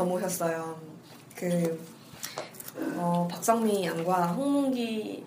[0.00, 0.80] 더 모셨어요.
[1.36, 1.78] 그,
[2.96, 5.22] 어, 박성미 양과 홍문기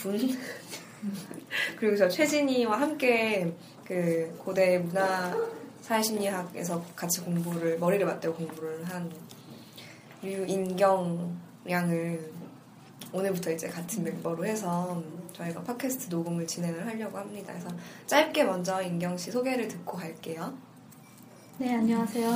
[0.00, 0.18] 군,
[1.78, 3.52] 그리고 저 최진희와 함께
[3.84, 5.36] 그 고대 문화
[5.82, 9.12] 사회심리학에서 같이 공부를, 머리를 맞대고 공부를 한
[10.22, 12.32] 류인경 양을
[13.12, 15.02] 오늘부터 이제 같은 멤버로 해서
[15.34, 17.52] 저희가 팟캐스트 녹음을 진행을 하려고 합니다.
[17.52, 17.68] 그래서
[18.06, 20.67] 짧게 먼저 인경 씨 소개를 듣고 갈게요.
[21.58, 22.30] 네, 안녕하세요.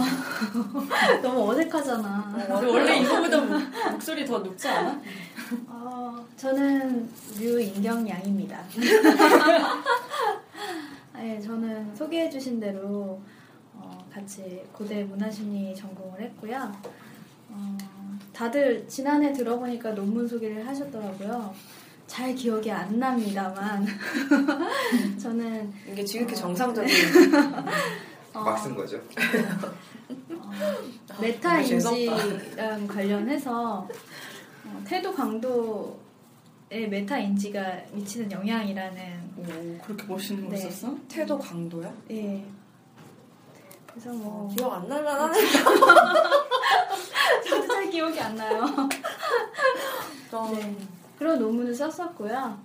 [1.22, 2.34] 너무 어색하잖아.
[2.50, 5.00] 원래 이거보다 목- 목소리 더 높지 않아?
[5.68, 8.64] 어, 저는 류인경 양입니다.
[11.14, 13.20] 네, 저는 소개해주신 대로
[13.74, 16.72] 어, 같이 고대 문화심리 전공을 했고요.
[17.50, 17.78] 어,
[18.32, 21.54] 다들 지난해 들어보니까 논문 소개를 하셨더라고요.
[22.08, 23.86] 잘 기억이 안 납니다만
[25.18, 26.90] 저는 이게 지극히 정상적인
[28.34, 28.98] 어, 막쓴 거죠.
[31.20, 32.00] 메타 너무 재수없다.
[32.24, 33.86] 인지랑 관련해서
[34.64, 39.44] 어, 태도 강도에 메타 인지가 미치는 영향이라는 오,
[39.82, 40.70] 그렇게 멋있는 거 네.
[40.70, 40.94] 썼어?
[41.08, 41.92] 태도 강도요?
[42.10, 42.42] 예.
[43.86, 45.38] 그래서 뭐 기억 안 날라 하네.
[47.48, 48.64] 저도 잘 기억이 안 나요.
[50.32, 50.50] 어.
[50.54, 50.74] 네.
[51.18, 52.58] 그런 논문을 썼었고요.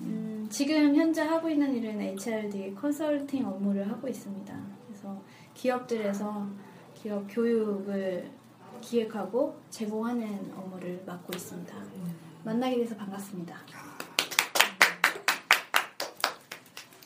[0.00, 4.52] 음, 지금 현재 하고 있는 일은 HRD 컨설팅 업무를 하고 있습니다.
[5.54, 6.46] 기업들에서
[6.94, 8.30] 기업 교육을
[8.80, 11.74] 기획하고 제공하는 업무를 맡고 있습니다.
[12.44, 13.56] 만나게 돼서 반갑습니다.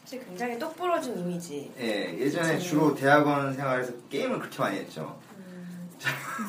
[0.03, 1.73] 사실 굉장히 똑부러진 이미지.
[1.79, 2.69] 예, 예전에 그치.
[2.69, 5.19] 주로 대학원 생활에서 게임을 그렇게 많이 했죠.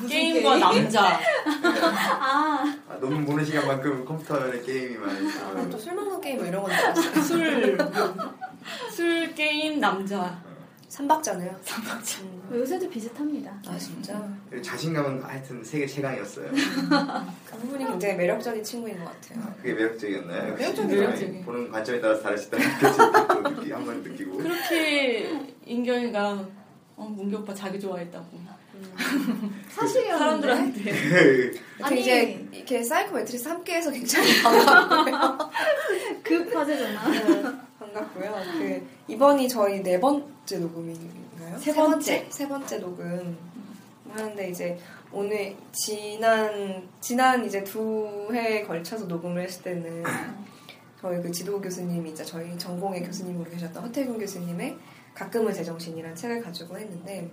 [0.08, 1.18] 게임과 남자.
[2.20, 5.70] 아, 아, 논문 보는 시간만큼 컴퓨터에 게임이 많이 아, 있어요.
[5.70, 7.22] 또술 먹는 게임 뭐 이런 건 알았어요.
[7.22, 7.78] 술.
[8.94, 10.40] 술, 게임, 남자.
[10.88, 11.54] 삼박자네요.
[12.48, 13.52] 뭐 요새도 비슷합니다.
[13.66, 14.26] 아 진짜.
[14.48, 16.50] 그리고 자신감은 하여튼 세계 최강이었어요.
[16.50, 19.54] 그 부분이 굉장히 매력적인 친구인 것 같아요.
[19.58, 20.54] 그게 매력적이었나요?
[20.54, 20.96] 매력적이죠.
[21.00, 21.40] 매력적이.
[21.42, 24.38] 보는 관점에 따라서 걸 느끼, 한번 느끼고.
[24.38, 26.46] 그렇게 인경이가
[26.96, 28.48] 어, 문기 오빠 자기 좋아했다고.
[29.70, 30.90] 사실이었는데 사람들한테.
[31.82, 32.00] 아니 아니.
[32.00, 35.50] 이제 이렇게 사이코 매트리스 함께해서 굉장히 반갑고요.
[36.22, 37.67] 그 화제잖아.
[37.88, 38.32] 네, 반갑고요.
[38.58, 41.58] 그 이번이 저희 네 번째 녹음인가요?
[41.58, 42.26] 세 번째.
[42.30, 43.36] 세 번째 녹음
[44.10, 44.78] 하는데 이제
[45.12, 50.04] 오늘 지난 지난 이제 두 해에 걸쳐서 녹음을 했을 때는
[51.00, 54.76] 저희 그 지도 교수님이 이제 저희 전공의 교수님으로 계셨던 허태균 교수님의
[55.14, 57.28] 가끔은 제정신이라는 책을 가지고 했는데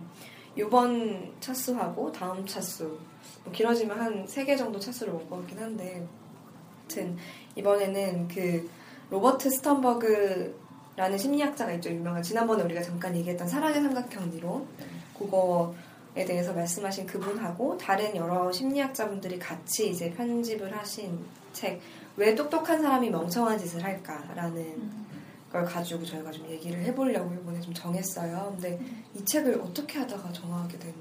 [0.58, 2.98] 이번 차수하고 다음 차수
[3.44, 6.06] 뭐 길어지면 한 세 개 정도 차수를 올것 같긴 한데
[6.80, 7.18] 아무튼
[7.56, 8.70] 이번에는 그
[9.10, 11.90] 로버트 스턴버그라는 심리학자가 있죠.
[11.90, 14.68] 유명한 지난번에 우리가 잠깐 얘기했던 사랑의 삼각형 이론
[15.18, 21.20] 그거에 대해서 말씀하신 그분하고 다른 여러 심리학자분들이 같이 이제 편집을 하신
[21.54, 21.82] 책
[22.18, 25.06] 왜 똑똑한 사람이 멍청한 짓을 할까라는
[25.52, 28.54] 걸 가지고 저희가 좀 얘기를 해보려고 이번에 좀 정했어요.
[28.54, 28.80] 근데
[29.14, 30.94] 이 책을 어떻게 하다가 정하게 된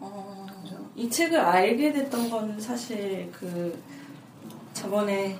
[0.00, 0.46] 어,
[0.94, 3.80] 이 책을 알게 됐던 건 사실 그
[4.72, 5.36] 저번에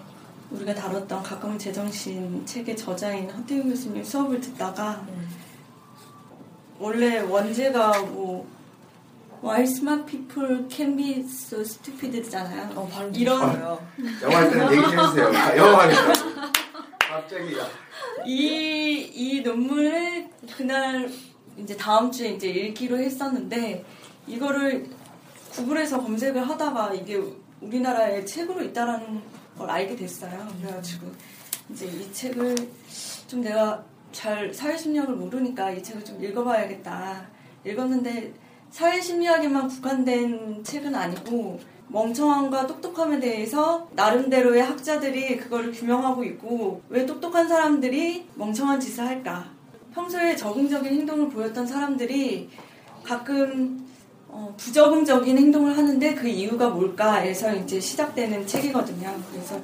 [0.51, 5.05] 우리가 다뤘던 가끔 제정신 책의 저자인 허태윤 교수님 수업을 듣다가
[6.79, 8.47] 원래 원제가 뭐
[9.43, 12.73] Why smart people can be so stupid잖아요.
[12.75, 13.87] 어, 발음 이런 좋아요.
[14.23, 15.29] 영어 할 때는 얘기 좀 해주세요.
[15.29, 16.13] 아, 영어 하니까.
[16.99, 17.57] 갑자기.
[17.57, 17.69] 야.
[18.27, 21.09] 이, 이 논문을 그날
[21.57, 23.85] 이제 다음 주에 이제 읽기로 했었는데
[24.27, 24.89] 이거를
[25.53, 27.23] 구글에서 검색을 하다가 이게
[27.61, 29.23] 우리나라에 책으로 있다라는
[29.59, 30.49] 걸 알게 됐어요.
[30.61, 31.07] 그래가지고
[31.71, 32.55] 이제 이 책을
[33.27, 33.83] 좀 내가
[34.13, 37.27] 잘 사회심리학을 모르니까 이 책을 좀 읽어봐야겠다.
[37.65, 38.33] 읽었는데
[38.71, 48.29] 사회심리학에만 국한된 책은 아니고 멍청함과 똑똑함에 대해서 나름대로의 학자들이 그거를 규명하고 있고 왜 똑똑한 사람들이
[48.35, 49.51] 멍청한 짓을 할까?
[49.95, 52.51] 평소에 적응적인 행동을 보였던 사람들이
[53.03, 53.88] 가끔
[54.29, 59.15] 어, 부적응적인 행동을 하는데 그 이유가 뭘까에서 이제 시작되는 책이거든요.
[59.31, 59.61] 그래서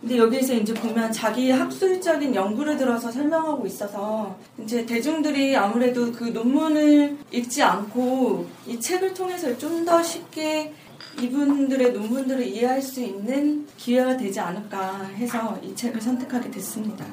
[0.00, 7.16] 근데 여기서 이제 보면 자기 학술적인 연구를 들어서 설명하고 있어서 이제 대중들이 아무래도 그 논문을
[7.32, 10.72] 읽지 않고 이 책을 통해서 좀 더 쉽게
[11.20, 17.04] 이분들의 논문들을 이해할 수 있는 기회가 되지 않을까 해서 이 책을 선택하게 됐습니다.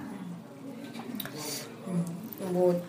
[2.39, 2.81] 뭐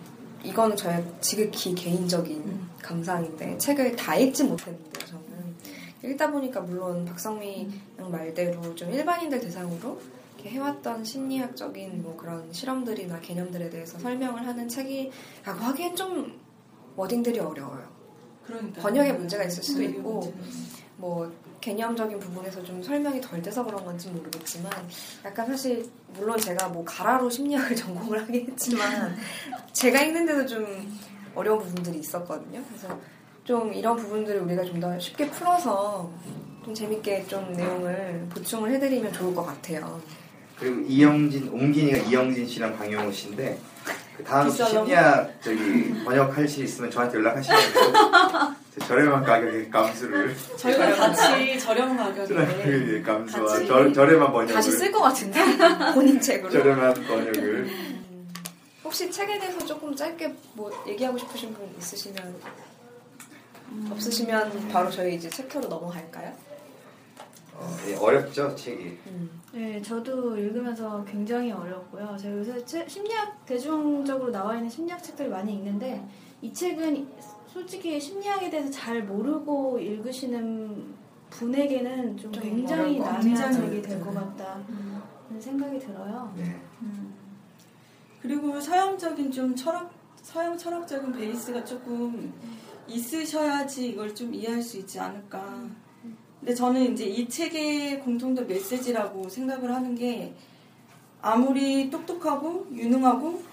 [0.43, 2.72] 이거는 저의 지극히 개인적인 음.
[2.83, 5.55] 감상인데 책을 다 읽지 못했는데요 저는
[6.03, 9.99] 읽다 보니까 물론 박성미 양 말대로 좀 일반인들 대상으로
[10.35, 16.39] 이렇게 해왔던 심리학적인 뭐 그런 실험들이나 개념들에 대해서 설명을 하는 책이라고 하기엔 좀
[16.95, 17.87] 워딩들이 어려워요.
[18.45, 20.33] 그러니까 번역에 문제가 있을 수도 있고.
[20.97, 24.71] 뭐 개념적인 부분에서 좀 설명이 덜 돼서 그런 건지 모르겠지만
[25.25, 29.15] 약간 사실 물론 제가 뭐 가라로 심리학을 전공을 하긴 했지만
[29.71, 30.65] 제가 읽는데도 좀
[31.35, 32.61] 어려운 부분들이 있었거든요.
[32.69, 32.99] 그래서
[33.43, 36.11] 좀 이런 부분들을 우리가 좀 더 쉽게 풀어서
[36.63, 40.01] 좀 재밌게 좀 내용을 보충을 해드리면 좋을 것 같아요.
[40.59, 43.57] 그리고 이영진 옹gin이가 이영진 씨랑 방영호 씨인데
[44.17, 44.49] 그 다음?
[44.49, 48.55] 심리학 저기 번역할 수 있으면 저한테 연락하시면 돼요.
[48.87, 54.91] 저렴한 가격에 감수를 저희가 같이 저렴 가격에 저렴한 감수와 같이 저, 저렴한 번역을 다시 쓸
[54.91, 55.39] 것 같은데
[55.93, 56.49] 본인 책으로.
[56.51, 57.69] 저렴한 번역을
[58.93, 62.35] 혹시 책에 대해서 조금 짧게 뭐 얘기하고 싶으신 분 있으시면
[63.89, 66.31] 없으시면 바로 저희 이제 챕터로 넘어갈까요?
[67.55, 68.99] 어, 예, 어렵죠 책이.
[69.51, 72.15] 네, 저도 읽으면서 굉장히 어렵고요.
[72.21, 75.99] 제가 요새 책- 심리학 대중적으로 나와 있는 심리학 책들을 많이 읽는데
[76.43, 77.07] 이 책은
[77.51, 80.93] 솔직히 심리학에 대해서 잘 모르고 읽으시는
[81.31, 83.53] 분에게는 좀 좀 굉장히 난해한.
[83.53, 86.31] 책이 될 것 같다는 생각이 들어요.
[86.37, 86.61] 네.
[88.23, 89.91] 그리고 서양적인 좀 철학
[90.21, 92.33] 서양 철학적인 베이스가 조금
[92.87, 95.67] 있으셔야지 이걸 좀 이해할 수 있지 않을까.
[96.39, 100.33] 근데 저는 이제 이 책의 공통된 메시지라고 생각을 하는 게
[101.21, 103.43] 아무리 똑똑하고 유능하고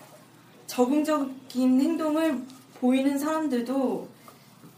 [0.69, 2.41] 적응적인 행동을
[2.81, 4.09] 보이는 사람들도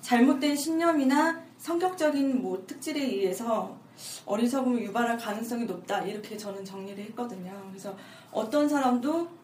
[0.00, 3.77] 잘못된 신념이나 성격적인 뭐 특질에 의해서
[4.25, 7.53] 어리석음을 유발할 가능성이 높다 이렇게 저는 정리를 했거든요.
[7.71, 7.95] 그래서
[8.33, 9.42] 어떤 사람도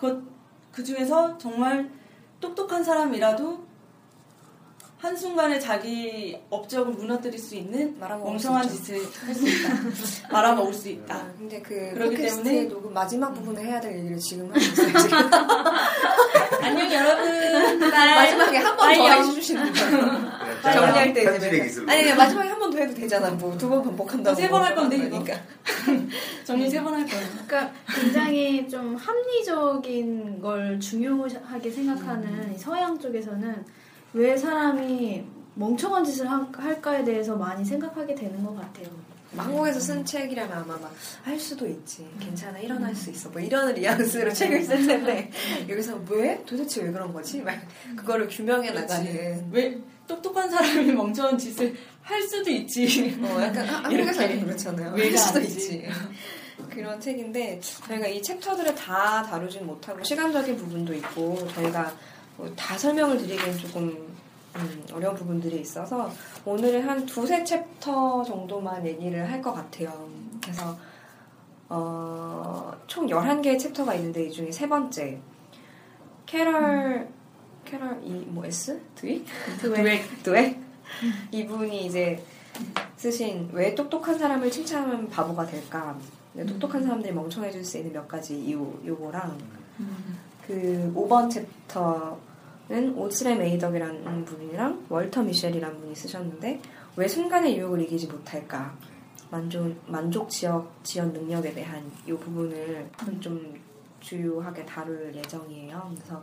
[0.00, 0.26] 그,
[0.72, 1.90] 그 중에서 정말
[2.40, 3.68] 똑똑한 사람이라도
[4.98, 8.76] 한순간에 자기 업적을 무너뜨릴 수 있는 멍청한 있죠.
[8.76, 9.74] 짓을 할 수 있다.
[10.32, 11.14] 말아먹을 수 있다.
[11.16, 14.90] 아, 근데 그 그렇기 때문에- 녹음 마지막 부분에 해야 될 얘기를 지금 하고 있어요.
[16.62, 17.78] 안녕 여러분.
[17.90, 19.08] 마지막에 한 번 더.
[19.30, 20.39] 해주시는 거예요.
[20.60, 21.80] 그냥 정리할 때 이제.
[21.88, 23.30] 아니 그냥 마지막에 한 번 더 해도 되잖아.
[23.30, 24.36] 뭐 두 번 반복한다고.
[24.36, 25.22] 세 번 할 건데, 이거.
[25.22, 25.40] 그러니까.
[26.44, 27.26] 정리 세 번 할 거예요.
[27.46, 33.64] 그러니까 굉장히 좀 합리적인 걸 중요하게 생각하는 이 서양 쪽에서는
[34.14, 35.24] 왜 사람이
[35.54, 38.86] 멍청한 짓을 하- 할까에 대해서 많이 생각하게 되는 것 같아요.
[39.36, 40.90] 한국에서 쓴 책이라면 아마 막
[41.22, 42.04] 할 수도 있지.
[42.18, 42.58] 괜찮아.
[42.58, 43.28] 일어날 수 있어.
[43.30, 45.30] 뭐 이런 뉘앙스로 책을 쓸 텐데
[45.68, 46.42] 여기서 왜?
[46.44, 47.40] 도대체 왜 그런 거지?
[47.42, 47.54] 막
[47.96, 49.46] 그거를 규명해 나가는.
[49.52, 49.78] 왜
[50.10, 53.16] 똑똑한 사람이 멍청한 짓을 할 수도 있지.
[53.22, 54.90] 어, 약간 아, 한국에서는 그렇잖아요.
[54.98, 55.40] 할 수도.
[55.40, 55.86] 있지.
[56.68, 61.92] 그런 책인데 저희가 이 챕터들을 다 다루진 못하고 시간적인 부분도 있고 저희가
[62.36, 64.08] 뭐 다 설명을 드리기엔 조금
[64.56, 66.10] 음, 어려운 부분들이 있어서
[66.44, 70.08] 오늘은 한 두세 챕터 정도만 얘기를 할 것 같아요.
[70.42, 70.76] 그래서
[71.68, 75.20] 어, 총 11개의 챕터가 있는데 이 중에 세 번째
[76.26, 77.08] 캐럴
[77.70, 78.80] 캐럴 이뭐 S?
[78.96, 79.24] 드윅?
[79.60, 80.22] 드웩.
[80.24, 80.56] 드웩?
[81.30, 82.20] 이분이 이제
[82.96, 85.96] 쓰신 왜 똑똑한 사람을 칭찬하면 바보가 될까?
[86.34, 89.38] 왜 똑똑한 사람들이 멍청해질 수 있는 몇 가지 이유 요거랑
[90.46, 96.60] 그 5번 챕터는 오즐렘 에이덕이라는 분이랑 월터 미셸이라는 분이 쓰셨는데
[96.96, 98.76] 왜 순간의 유혹을 이기지 못할까?
[99.30, 103.54] 만족 만족 지역 지연 능력에 대한 이 부분을 좀
[104.00, 105.94] 주요하게 다룰 예정이에요.
[105.94, 106.20] 그래서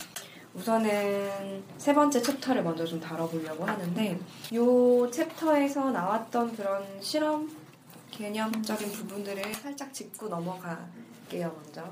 [0.58, 4.20] 우선은 세 번째 챕터를 먼저 좀 다뤄보려고 하는데
[4.52, 7.48] 이 챕터에서 나왔던 그런 실험
[8.10, 11.88] 개념적인 부분들을 살짝 짚고 넘어갈게요 먼저.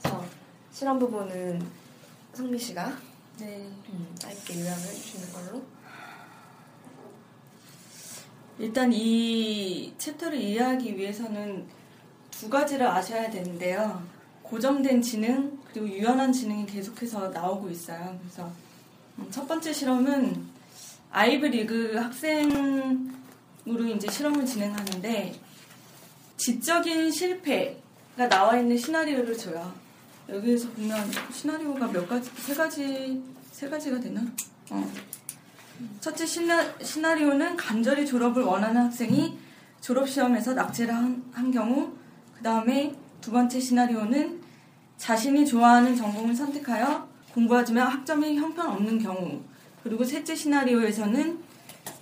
[0.00, 0.24] 그래서
[0.72, 1.62] 실험 부분은
[2.32, 2.96] 성미 씨가
[3.40, 3.70] 네.
[3.90, 5.62] 음, 짧게 요약을 해주시는 걸로.
[8.58, 11.66] 일단 이 챕터를 이해하기 위해서는
[12.30, 14.02] 두 가지를 아셔야 되는데요.
[14.42, 18.18] 고정된 지능 그리고 유연한 지능이 계속해서 나오고 있어요.
[18.20, 18.50] 그래서
[19.18, 20.44] 음, 첫 번째 실험은
[21.12, 23.06] 아이브 리그 학생으로
[23.94, 25.40] 이제 실험을 진행하는데
[26.36, 29.72] 지적인 실패가 나와 있는 시나리오를 줘요.
[30.28, 34.20] 여기에서 보면 시나리오가 몇 가지, 세 가지, 세 가지가 되나?
[34.70, 34.92] 어.
[36.00, 39.38] 첫째 시나, 시나리오는 간절히 졸업을 원하는 학생이
[39.80, 41.92] 졸업시험에서 낙제를 한, 한 경우,
[42.36, 44.47] 그 다음에 두 번째 시나리오는
[44.98, 49.40] 자신이 좋아하는 전공을 선택하여 공부하지만 학점이 형편없는 경우,
[49.82, 51.38] 그리고 셋째 시나리오에서는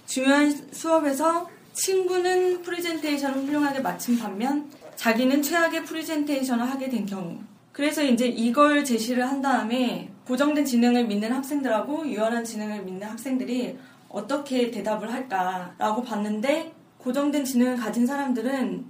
[0.06, 7.38] 중요한 수업에서 친구는 프리젠테이션을 훌륭하게 마친 반면 자기는 최악의 프리젠테이션을 하게 된 경우.
[7.70, 14.70] 그래서 이제 이걸 제시를 한 다음에 고정된 지능을 믿는 학생들하고 유연한 지능을 믿는 학생들이 어떻게
[14.70, 18.86] 대답을 할까라고 봤는데 고정된 지능을 가진 사람들은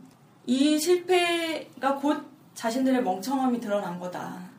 [0.47, 4.57] 이 실패가 곧 자신들의 멍청함이 드러난 거다.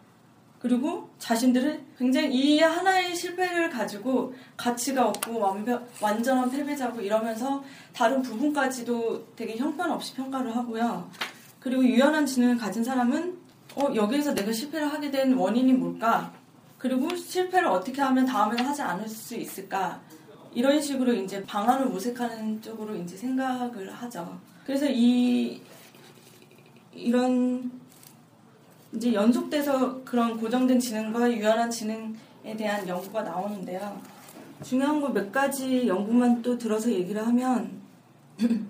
[0.60, 7.64] 그리고 자신들은 굉장히 이 하나의 실패를 가지고 가치가 없고 완벽, 완전한 패배자고 이러면서
[7.94, 11.10] 다른 부분까지도 되게 형편없이 평가를 하고요.
[11.60, 13.38] 그리고 유연한 지능을 가진 사람은
[13.76, 16.32] 어, 여기에서 내가 실패를 하게 된 원인이 뭘까?
[16.78, 20.00] 그리고 실패를 어떻게 하면 다음에는 하지 않을 수 있을까?
[20.54, 24.40] 이런 식으로 이제 방안을 모색하는 쪽으로 이제 생각을 하죠.
[24.66, 25.62] 그래서 이,
[26.94, 27.72] 이런
[28.94, 34.02] 이제 연속돼서 그런 고정된 지능과 유연한 지능에 대한 연구가 나오는데요.
[34.64, 37.70] 중요한 거 몇 가지 연구만 또 들어서 얘기를 하면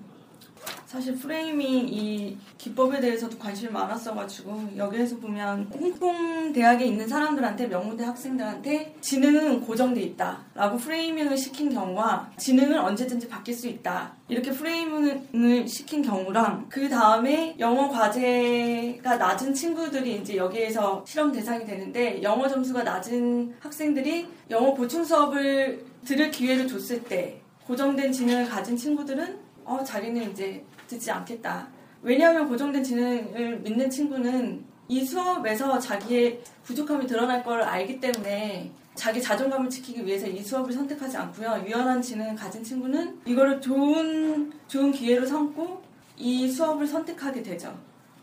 [0.87, 8.95] 사실 framing 이 기법에 대해서도 관심이 많았어가지고 여기에서 보면 홍콩 대학에 있는 사람들한테 명문대 학생들한테
[9.01, 14.13] 지능은 고정돼 있다라고 framing을 시킨 경우와 지능은 언제든지 바뀔 수 있다.
[14.29, 22.23] 이렇게 framing을 시킨 경우랑 그 다음에 영어 과제가 낮은 친구들이 이제 여기에서 실험 대상이 되는데
[22.23, 29.47] 영어 점수가 낮은 학생들이 영어 보충 수업을 들을 기회를 줬을 때 고정된 지능을 가진 친구들은
[29.65, 31.67] 어 자기는 이제 듣지 않겠다.
[32.01, 39.69] 왜냐하면 고정된 지능을 믿는 친구는 이 수업에서 자기의 부족함이 드러날 걸 알기 때문에 자기 자존감을
[39.69, 41.63] 지키기 위해서 이 수업을 선택하지 않고요.
[41.67, 45.81] 유연한 지능을 가진 친구는 이거를 좋은 좋은 기회로 삼고
[46.17, 47.77] 이 수업을 선택하게 되죠.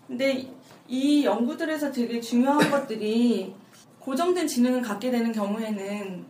[0.07, 0.51] 근데
[0.89, 3.55] 이 연구들에서 되게 중요한 것들이
[4.01, 6.25] 고정된 지능을 갖게 되는 경우에는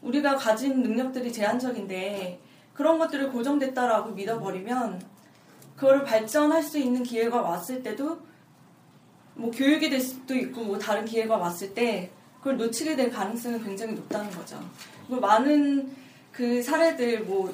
[0.00, 2.40] 우리가 가진 능력들이 제한적인데
[2.72, 5.00] 그런 것들을 고정됐다라고 믿어버리면
[5.76, 8.20] 그거를 발전할 수 있는 기회가 왔을 때도
[9.34, 13.94] 뭐 교육이 될 수도 있고 뭐 다른 기회가 왔을 때 그걸 놓치게 될 가능성이 굉장히
[13.94, 14.58] 높다는 거죠.
[15.06, 15.90] 뭐 많은
[16.32, 17.52] 그 사례들 뭐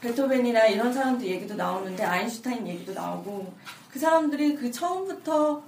[0.00, 3.52] 베토벤이나 이런 사람들 얘기도 나오는데 아인슈타인 얘기도 나오고
[3.90, 5.62] 그 사람들이 그 처음부터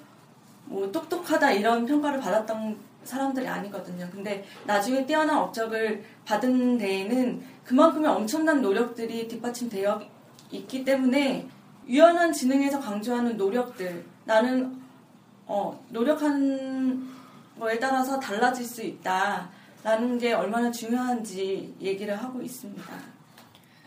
[0.66, 4.06] 뭐 똑똑하다 이런 평가를 받았던 사람들이 아니거든요.
[4.12, 10.02] 근데 나중에 뛰어난 업적을 받은 데에는 그만큼의 엄청난 노력들이 뒷받침되어
[10.50, 11.48] 있기 때문에
[11.88, 14.78] 유연한 지능에서 강조하는 노력들 나는
[15.46, 17.08] 어, 노력하는
[17.58, 22.84] 거에 따라서 달라질 수 있다라는 게 얼마나 중요한지 얘기를 하고 있습니다.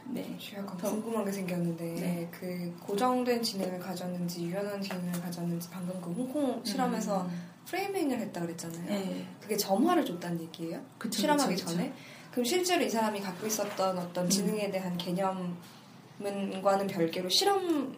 [0.06, 0.38] 네.
[0.58, 2.30] 약간 궁금한 게 생겼는데 네.
[2.32, 7.52] 그 고정된 지능을 가졌는지 유연한 지능을 가졌는지 방금 그 홍콩 실험에서 음.
[7.66, 8.86] 프레이밍을 했다 그랬잖아요.
[8.88, 9.26] 네.
[9.40, 10.82] 그게 점화를 줬다는 얘기예요?
[10.98, 11.94] 그쵸, 실험하기 그쵸, 전에?
[12.32, 14.30] 그럼 실제로 이 사람이 갖고 있었던 어떤 음.
[14.30, 15.56] 지능에 대한 개념
[16.62, 17.96] 과는 별개로 실험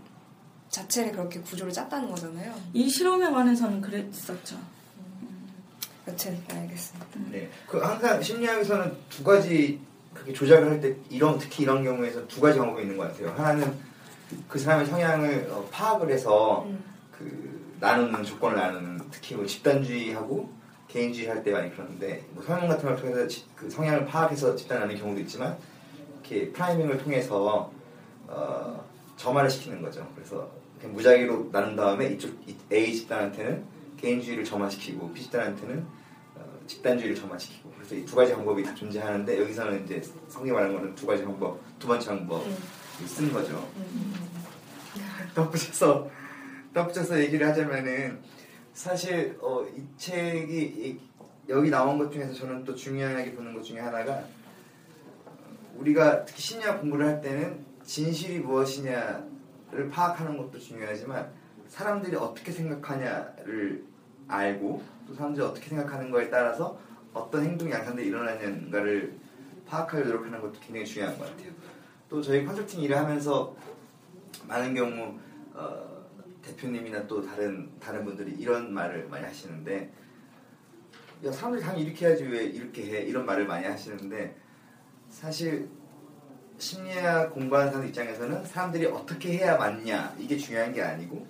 [0.69, 2.53] 자체를 그렇게 구조를 짰다는 거잖아요.
[2.73, 4.55] 이 실험에 관해서는 그랬었죠.
[4.55, 5.47] 음.
[6.07, 7.07] 여튼 알겠습니다.
[7.31, 9.79] 네, 그 항상 심리학에서는 두 가지
[10.13, 13.29] 그렇게 조작을 할 때 이런 특히 이런 경우에서 두 가지 방법이 있는 것 같아요.
[13.37, 13.73] 하나는
[14.47, 16.83] 그 사람의 성향을 어, 파악을 해서 음.
[17.11, 20.51] 그 나누는 조건을 나누는 특히 뭐 집단주의하고
[20.87, 24.95] 개인주의 할 때 많이 그러는데 뭐 설문 같은 걸 통해서 지, 그 성향을 파악해서 집단하는
[24.97, 25.57] 경우도 있지만
[26.21, 27.71] 이렇게 프라이밍을 통해서
[28.27, 28.83] 어,
[29.17, 30.07] 점화를 시키는 거죠.
[30.15, 30.49] 그래서
[30.83, 32.35] 무작위로 나눈 다음에 이쪽
[32.71, 33.63] A 집단한테는
[33.97, 35.85] 개인주의를 점화시키고 B 집단한테는
[36.35, 40.95] 어, 집단주의를 점화시키고 그래서 이 두 가지 방법이 다 존재하는데 여기서는 이제 성이 말하는 거는
[40.95, 42.57] 두 가지 방법, 두 번째 방법 음.
[43.05, 43.55] 쓴 거죠.
[43.77, 44.13] 음.
[45.35, 46.09] 덧붙여서
[46.73, 48.19] 덧붙여서 얘기를 하자면은
[48.73, 50.99] 사실 어, 이 책이 이,
[51.49, 54.23] 여기 나온 것 중에서 저는 또 중요하게 보는 것 중에 하나가
[55.75, 61.31] 우리가 특히 심리학 공부를 할 때는 진실이 무엇이냐를 파악하는 것도 중요하지만
[61.67, 63.85] 사람들이 어떻게 생각하냐를
[64.27, 66.79] 알고 또 사람들이 어떻게 생각하는 거에 따라서
[67.13, 69.17] 어떤 행동 양상들이 일어나는가를
[69.67, 71.51] 파악하려 노력하는 것도 굉장히 중요한 것 같아요.
[72.09, 73.55] 또 저희 컨설팅 일을 하면서
[74.47, 75.17] 많은 경우
[75.53, 76.05] 어,
[76.41, 79.91] 대표님이나 또 다른 다른 분들이 이런 말을 많이 하시는데
[81.25, 84.35] 야 사람들이 당연히 이렇게 해야지 왜 이렇게 해 이런 말을 많이 하시는데
[85.09, 85.69] 사실
[86.63, 91.27] 심리학 공부하는 사람 입장에서는 사람들이 어떻게 해야 맞냐 이게 중요한 게 아니고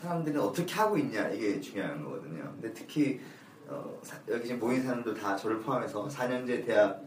[0.00, 2.44] 사람들은 어떻게 하고 있냐 이게 중요한 거거든요.
[2.52, 3.20] 근데 특히
[3.66, 7.02] 어, 사, 여기 지금 모인 사람들 다 저를 포함해서 4년제 대학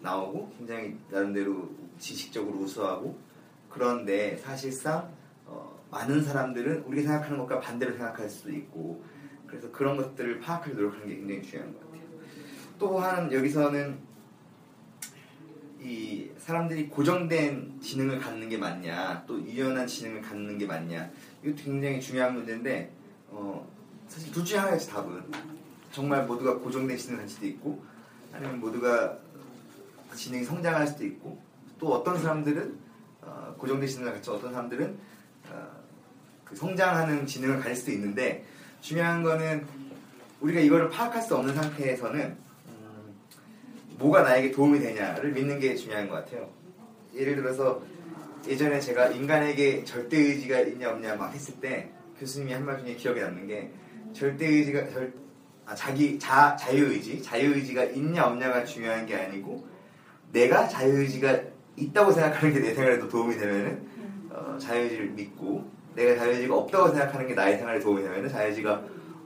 [0.00, 3.16] 나오고 굉장히 나름대로 지식적으로 우수하고
[3.70, 5.08] 그런데 사실상
[5.46, 9.04] 어, 많은 사람들은 우리가 생각하는 것과 반대로 생각할 수도 있고
[9.46, 12.02] 그래서 그런 것들을 파악할 노력하는 게 굉장히 중요한 것 같아요.
[12.76, 14.07] 또한 여기서는
[15.80, 21.08] 이 사람들이 고정된 지능을 갖는 게 맞냐 또 유연한 지능을 갖는 게 맞냐
[21.42, 22.90] 이것도 굉장히 중요한 문제인데
[23.28, 23.66] 어,
[24.08, 25.22] 사실 둘 중에 하나겠지 답은.
[25.92, 27.82] 정말 모두가 고정된 지능을 가질 수도 있고
[28.32, 29.18] 아니면 모두가
[30.14, 31.40] 지능이 성장할 수도 있고
[31.78, 32.76] 또 어떤 사람들은
[33.22, 34.98] 어, 고정된 지능을 갖죠 어떤 사람들은
[35.50, 35.68] 어,
[36.44, 38.44] 그 성장하는 지능을 가질 수도 있는데
[38.80, 39.66] 중요한 거는
[40.40, 42.47] 우리가 이거를 파악할 수 없는 상태에서는 음,
[43.98, 46.48] 뭐가 나에게 도움이 되냐를 믿는 게 중요한 것 같아요.
[47.14, 47.82] 예를 들어서
[48.46, 53.20] 예전에 제가 인간에게 절대 의지가 있냐 없냐 막 했을 때 교수님이 한 말 중에 기억에
[53.20, 53.70] 남는 게
[54.12, 55.12] 절대 의지가 절,
[55.66, 59.66] 아, 자기 자, 자유 의지 자유 의지가 있냐 없냐가 중요한 게 아니고
[60.32, 61.40] 내가 자유 의지가
[61.76, 63.88] 있다고 생각하는 게 내 생활에도 도움이 되면은
[64.30, 68.48] 어, 자유 의지를 믿고 내가 자유 의지가 없다고 생각하는 게 나의 생활에 도움이 되면은 자유
[68.48, 68.84] 의지가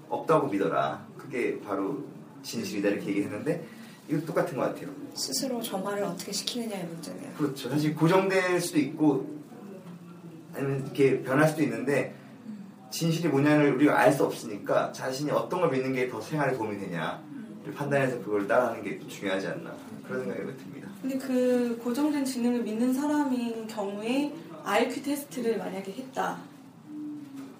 [0.09, 1.07] 없다고 믿어라.
[1.17, 2.05] 그게 바로
[2.43, 3.64] 진실이다 이렇게 얘기했는데
[4.12, 4.88] 이거 똑같은 것 같아요.
[5.14, 7.33] 스스로 정화를 어떻게 시키느냐의 문제네요.
[7.38, 7.71] 그렇죠.
[7.71, 9.26] 사실 고정될 수도 있고
[10.54, 12.14] 아니면 이렇게 변할 수도 있는데
[12.90, 17.73] 진실이 뭐냐를 우리가 알 수 없으니까 자신이 어떤 걸 믿는 게 더 생활에 도움이 되냐를
[17.75, 19.75] 판단해서 그걸 따라하는 게또 중요하지 않나
[20.07, 20.88] 그런 생각이 듭니다.
[21.00, 24.31] 근데 그 고정된 지능을 믿는 사람인 경우에
[24.64, 26.39] IQ 테스트를 만약에 했다.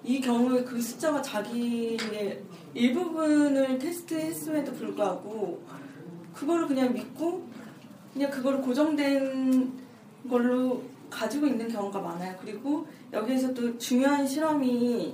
[0.03, 1.97] 이 경우에 그 숫자가 자기의
[2.75, 5.63] 일부분을 테스트했음에도 불구하고
[6.33, 7.47] 그거를 그냥 믿고
[8.13, 9.73] 그냥 그거를 고정된
[10.29, 12.35] 걸로 가지고 있는 경우가 많아요.
[12.41, 15.13] 그리고 여기에서 또 중요한 실험이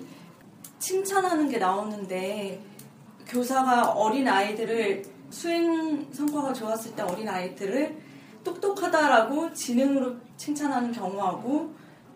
[0.80, 2.62] 칭찬하는 게 나오는데
[3.28, 7.96] 교사가 어린 아이들을 수행 성과가 좋았을 때 어린 아이들을
[8.44, 11.74] 똑똑하다라고 지능으로 칭찬하는 경우하고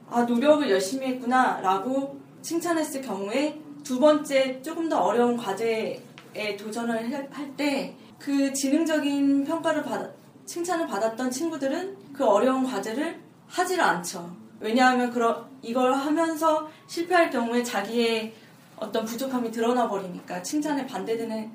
[0.10, 7.96] 아 노력을 열심히 했구나라고 칭찬했을 경우에 두 번째 조금 더 어려운 과제에 도전을 할 때
[8.24, 10.10] 그 지능적인 평가를 받
[10.46, 14.34] 칭찬을 받았던 친구들은 그 어려운 과제를 하지를 않죠.
[14.62, 18.34] 왜냐하면 그러, 이걸 하면서 실패할 경우에 자기의
[18.78, 21.52] 어떤 부족함이 드러나 버리니까 칭찬에 반대되는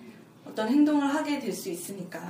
[0.47, 2.21] 어떤 행동을 하게 될 수 있으니까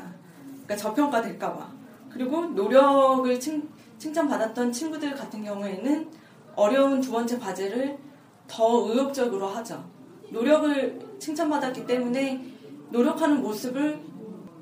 [0.49, 1.73] 그러니까 저평가 될까봐
[2.09, 6.09] 그리고 노력을 칭, 칭찬받았던 친구들 같은 경우에는
[6.55, 7.99] 어려운 두 번째 과제를
[8.47, 9.85] 더 의욕적으로 하죠.
[10.31, 12.45] 노력을 칭찬받았기 때문에
[12.91, 14.08] 노력하는 모습을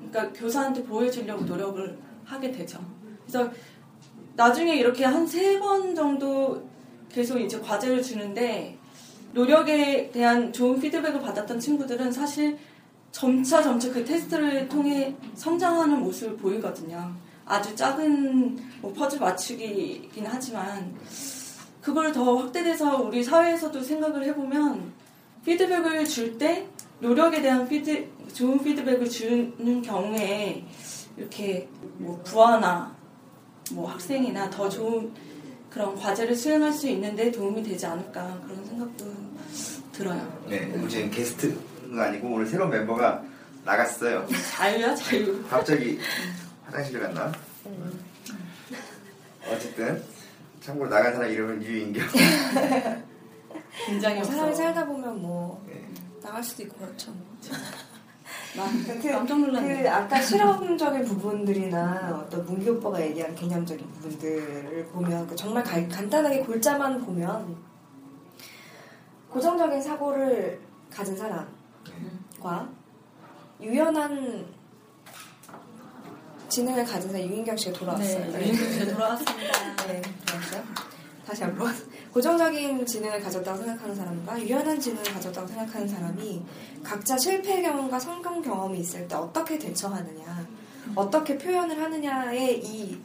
[0.09, 2.79] 그러니까 교사한테 보여주려고 노력을 하게 되죠.
[3.25, 3.51] 그래서
[4.35, 6.63] 나중에 이렇게 한 세 번 정도
[7.09, 8.77] 계속 이제 과제를 주는데
[9.33, 12.57] 노력에 대한 좋은 피드백을 받았던 친구들은 사실
[13.11, 17.11] 점차 점차 그 테스트를 통해 성장하는 모습을 보이거든요.
[17.45, 20.93] 아주 작은 뭐 퍼즐 맞추기이긴 하지만
[21.81, 24.91] 그걸 더 확대돼서 우리 사회에서도 생각을 해보면
[25.45, 26.67] 피드백을 줄 때
[26.99, 30.65] 노력에 대한 피드 좋은 피드백을 주는 경우에
[31.15, 32.95] 이렇게 뭐 부하나
[33.71, 35.11] 뭐 학생이나 더 좋은
[35.69, 39.05] 그런 과제를 수행할 수 있는데 도움이 되지 않을까 그런 생각도
[39.91, 40.43] 들어요.
[40.47, 43.23] 네, 오늘 지금 게스트가 아니고 오늘 새로운 멤버가
[43.65, 44.25] 나갔어요.
[44.55, 45.43] 자유야 자유.
[45.47, 45.99] 갑자기
[46.65, 47.31] 화장실 갔나?
[49.51, 50.03] 어쨌든
[50.61, 52.07] 참고로 나간 사람 이름은 유인경.
[53.85, 54.31] 굉장히 없어.
[54.31, 55.86] 사람이 살다 보면 뭐 네.
[56.27, 57.13] 나갈 수도 있고 그렇죠.
[58.55, 58.65] 나
[59.01, 59.81] 그, 깜짝 놀랐네.
[59.83, 66.41] 그 아까 실험적인 부분들이나 어떤 문기 오빠가 얘기한 개념적인 부분들을 보면 그 정말 가- 간단하게
[66.41, 67.55] 골자만 보면
[69.29, 70.59] 고정적인 사고를
[70.91, 72.67] 가진 사람과
[73.61, 74.45] 유연한
[76.49, 78.31] 지능을 가진 사람 유인경 씨가 돌아왔어요.
[78.31, 79.75] 네, 유인경 돌아왔습니다.
[79.87, 80.63] 네, 돌아왔어요.
[81.25, 81.73] 다시 한번
[82.11, 86.41] 고정적인 지능을 가졌다고 생각하는 사람과 유연한 지능을 가졌다고 생각하는 사람이
[86.83, 90.47] 각자 실패 경험과 성공 경험이 있을 때 어떻게 대처하느냐,
[90.95, 92.97] 어떻게 표현을 하느냐에 이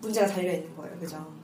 [0.00, 1.42] 문제가 달려 있는 거예요, 그죠?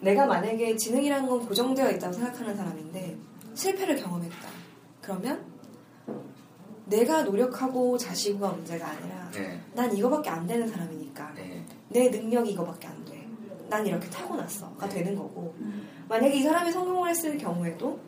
[0.00, 3.16] 내가 만약에 지능이라는 건 고정되어 있다고 생각하는 사람인데
[3.54, 4.48] 실패를 경험했다.
[5.00, 5.44] 그러면
[6.86, 9.60] 내가 노력하고 자시고가 문제가 아니라 네.
[9.74, 11.64] 난 이거밖에 안 되는 사람이니까 네.
[11.88, 12.95] 내 능력이 이거밖에 안 돼.
[13.68, 15.54] 난 이렇게 타고났어가 되는 거고
[16.08, 17.98] 만약에 이 사람이 성공을 했을 경우에도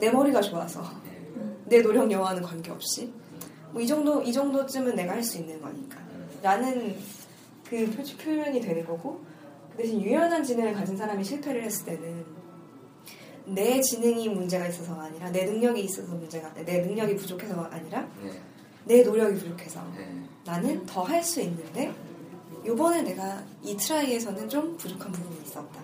[0.00, 0.82] 내 머리가 좋아서
[1.66, 3.12] 내 노력 여하는 관계없이
[3.72, 5.98] 뭐 이 정도 이 정도쯤은 내가 할 수 있는 거니까
[6.42, 6.96] 라는
[7.68, 9.24] 그 표, 표현이 되는 거고
[9.72, 12.24] 그 대신 유연한 지능을 가진 사람이 실패를 했을 때는
[13.46, 18.30] 내 지능이 문제가 있어서가 아니라 내 능력이 있어서 문제가 내 능력이 부족해서가 아니라 네.
[18.84, 20.08] 내 노력이 부족해서 네.
[20.44, 21.92] 나는 더 할 수 있는데
[22.64, 25.80] 요번에 내가 이 트라이에서는 좀 부족한 부분이 있었다.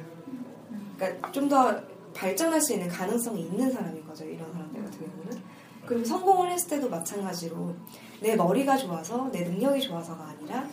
[0.97, 1.81] 그러니까 좀 더
[2.15, 4.25] 발전할 수 있는 가능성이 있는 사람인 거죠.
[4.25, 5.43] 이런 사람들 같은 경우는.
[5.87, 7.75] 그리고 성공을 했을 때도 마찬가지로
[8.21, 10.69] 내 머리가 좋아서 내 능력이 좋아서가 아니라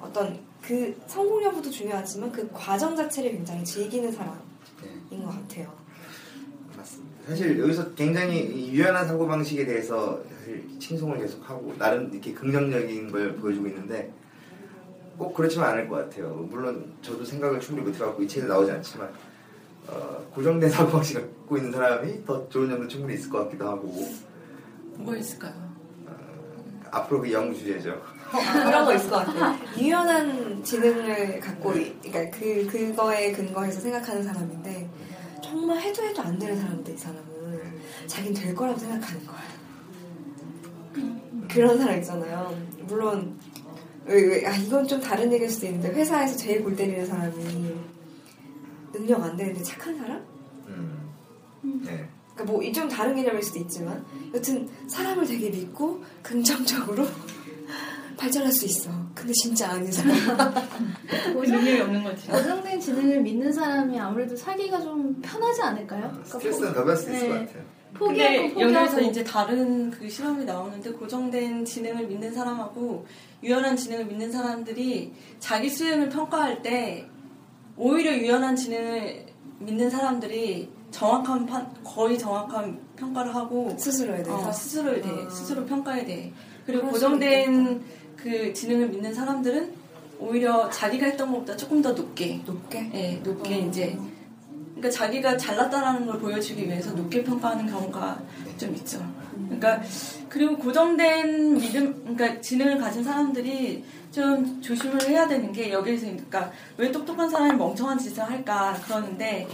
[0.00, 4.38] 어떤 그 성공 여부도 중요하지만 그 과정 자체를 굉장히 즐기는 사람인
[5.10, 5.18] 네.
[5.18, 5.72] 것 같아요.
[7.26, 13.36] 사실 여기서 굉장히 이 유연한 사고 방식에 대해서 사실 칭송을 계속하고 나름 이렇게 긍정적인 걸
[13.36, 14.12] 보여주고 있는데
[15.20, 16.28] 꼭 그렇지만 않을 것 같아요.
[16.50, 19.12] 물론 저도 생각을 충분히 못해갖고 이 책에 나오지 않지만
[19.86, 23.68] 어, 고정된 사고 방식 을 갖고 있는 사람이 더 좋은 점도 충분히 있을 것 같기도
[23.68, 24.08] 하고
[24.94, 25.52] 뭐 있을까요?
[26.90, 27.90] 앞으로 그 연구 주제죠.
[27.90, 29.58] 어, 그런 거 있을 것 같아요.
[29.78, 34.90] 유연한 지능을 갖고, 이- 그러니까 그, 그거에 근거해서 생각하는 사람인데,
[35.42, 37.22] 정말 해도 해도 안 되는 사람인데, 이 사람은.
[38.08, 39.38] 자긴 될 거라고 생각하는 거야.
[41.48, 42.52] 그런 사람 있잖아요.
[42.88, 43.38] 물론,
[44.46, 47.74] 아, 이건 좀 다른 얘기일 수도 있는데, 회사에서 제일 골 때리는 사람이
[48.92, 50.24] 능력 안 되는데 착한 사람?
[50.66, 51.10] 음.
[51.84, 52.08] 네.
[52.34, 57.06] 그러니까 뭐, 이좀 다른 개념일 수도 있지만, 여튼, 사람을 되게 믿고, 긍정적으로
[58.18, 58.90] 발전할 수 있어.
[59.14, 60.12] 근데 진짜 아닌 사람.
[61.32, 62.28] 능력이 없는 거지.
[62.28, 66.08] 고정된 지능을 믿는 사람이 아무래도 살기가 좀 편하지 않을까요?
[66.10, 67.28] 그러니까 스트레스는 더 받을 수 있을 네.
[67.28, 67.79] 것 같아요.
[67.94, 73.06] 포기하고 포기하고 여기서 이제 다른 그 실험이 나오는데 고정된 지능을 믿는 사람하고
[73.42, 77.06] 유연한 지능을 믿는 사람들이 자기 수행을 평가할 때
[77.76, 79.26] 오히려 유연한 지능을
[79.58, 84.48] 믿는 사람들이 정확한 판- 거의 정확한 평가를 하고 스스로에 대해서.
[84.48, 85.30] 어, 스스로에 대해 아.
[85.30, 86.32] 스스로 평가에 대해
[86.66, 87.82] 그리고 고정된
[88.16, 89.72] 그 지능을 믿는 사람들은
[90.18, 92.90] 오히려 자기가 했던 것보다 조금 더 높게 높게?
[92.92, 93.58] 예, 높게 어.
[93.58, 93.96] 이제
[94.80, 98.18] 그러니까 자기가 잘났다라는 걸 보여주기 위해서 높게 평가하는 경우가
[98.56, 98.98] 좀 있죠.
[99.44, 99.82] 그러니까
[100.30, 106.90] 그리고 고정된 믿음, 그러니까 지능을 가진 사람들이 좀 조심을 해야 되는 게 여기에서 그러니까 왜
[106.90, 109.46] 똑똑한 사람이 멍청한 짓을 할까 그러는데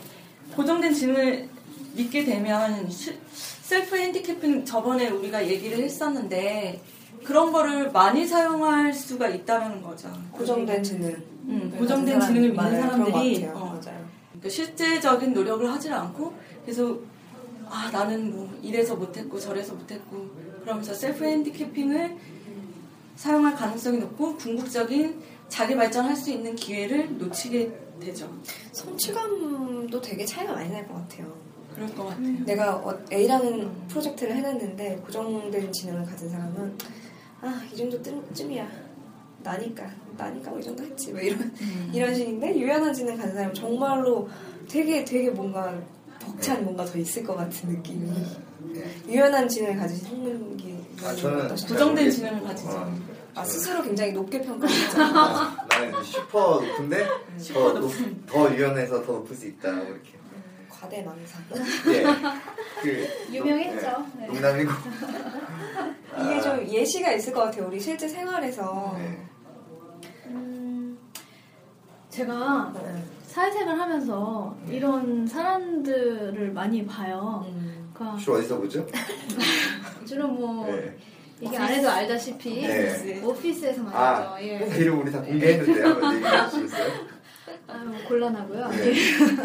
[0.55, 1.49] 고정된 지능을
[1.95, 3.19] 믿게 되면 시-
[3.62, 6.81] 셀프 핸디캡은 저번에 우리가 얘기를 했었는데
[7.25, 10.09] 그런 거를 많이 사용할 수가 있다는 거죠.
[10.31, 11.17] 고정된 지능.
[11.49, 13.81] 음, 고정된 지능을 믿는 사람들이 그런 것 어.
[13.85, 14.06] 맞아요.
[14.40, 17.05] 그러니까 실제적인 노력을 하지 않고 계속
[17.68, 20.29] 아 나는 뭐 이래서 못했고 저래서 못했고
[20.62, 22.16] 그러면서 셀프 핸디캐핑을
[23.16, 28.31] 사용할 가능성이 높고 궁극적인 자기 발전할 수 있는 기회를 놓치게 되죠.
[28.72, 31.33] 성취감도 되게 차이가 많이 날 것 같아요.
[31.75, 32.44] 그럴 것 같아요.
[32.44, 36.77] 내가 어- A라는 프로젝트를 해냈는데 고정된 지능을 가진 사람은
[37.42, 38.66] 아 이 정도 쯤- 쯤이야
[39.51, 41.53] 나니까 나니까 뭐 이 정도 했지 뭐 이런
[41.93, 44.29] 이런 식인데 유연한 지능 가진 사람은 정말로
[44.69, 45.73] 되게 되게 뭔가
[46.21, 48.11] 벅찬 뭔가 더 있을 것 같은 느낌이
[49.09, 51.49] 유연한 지능을 가진 홍문기 아, 저는?
[51.49, 52.71] 고정된 지능을 가지죠.
[52.71, 52.93] 어,
[53.35, 54.99] 아 스스로 굉장히 높게 평가했죠.
[55.03, 57.07] 아, 나는 슈퍼 높은데
[57.39, 57.93] 슈퍼 더, 높,
[58.27, 60.17] 더 유연해서 더 높을 수 있다 뭐 이렇게.
[60.71, 61.43] 과대망상.
[61.89, 62.03] 예.
[62.83, 64.07] 그 유명했죠.
[64.19, 64.21] 네.
[64.21, 64.27] 네.
[64.27, 64.73] 농담이고.
[66.23, 67.67] 이게 좀 예시가 있을 것 같아요.
[67.67, 68.95] 우리 실제 생활에서.
[68.99, 69.19] 네.
[70.31, 70.99] 음,
[72.09, 73.05] 제가 네.
[73.27, 77.45] 사회생활 하면서 이런 사람들을 많이 봐요.
[77.49, 77.91] 음.
[77.93, 78.87] 그러니까 주로 어디서 보죠?
[80.07, 80.97] 주로 뭐 네.
[81.43, 83.23] 얘기 안 해도 알다시피 네.
[83.23, 83.99] 오피스에서 말이죠.
[83.99, 84.59] 아, 예.
[84.59, 86.93] 회사 이름 우리 다 공개했는데 한번 얘기해 주시겠어요?
[87.69, 88.69] 아, 뭐 곤란하고요.
[88.69, 88.95] 네.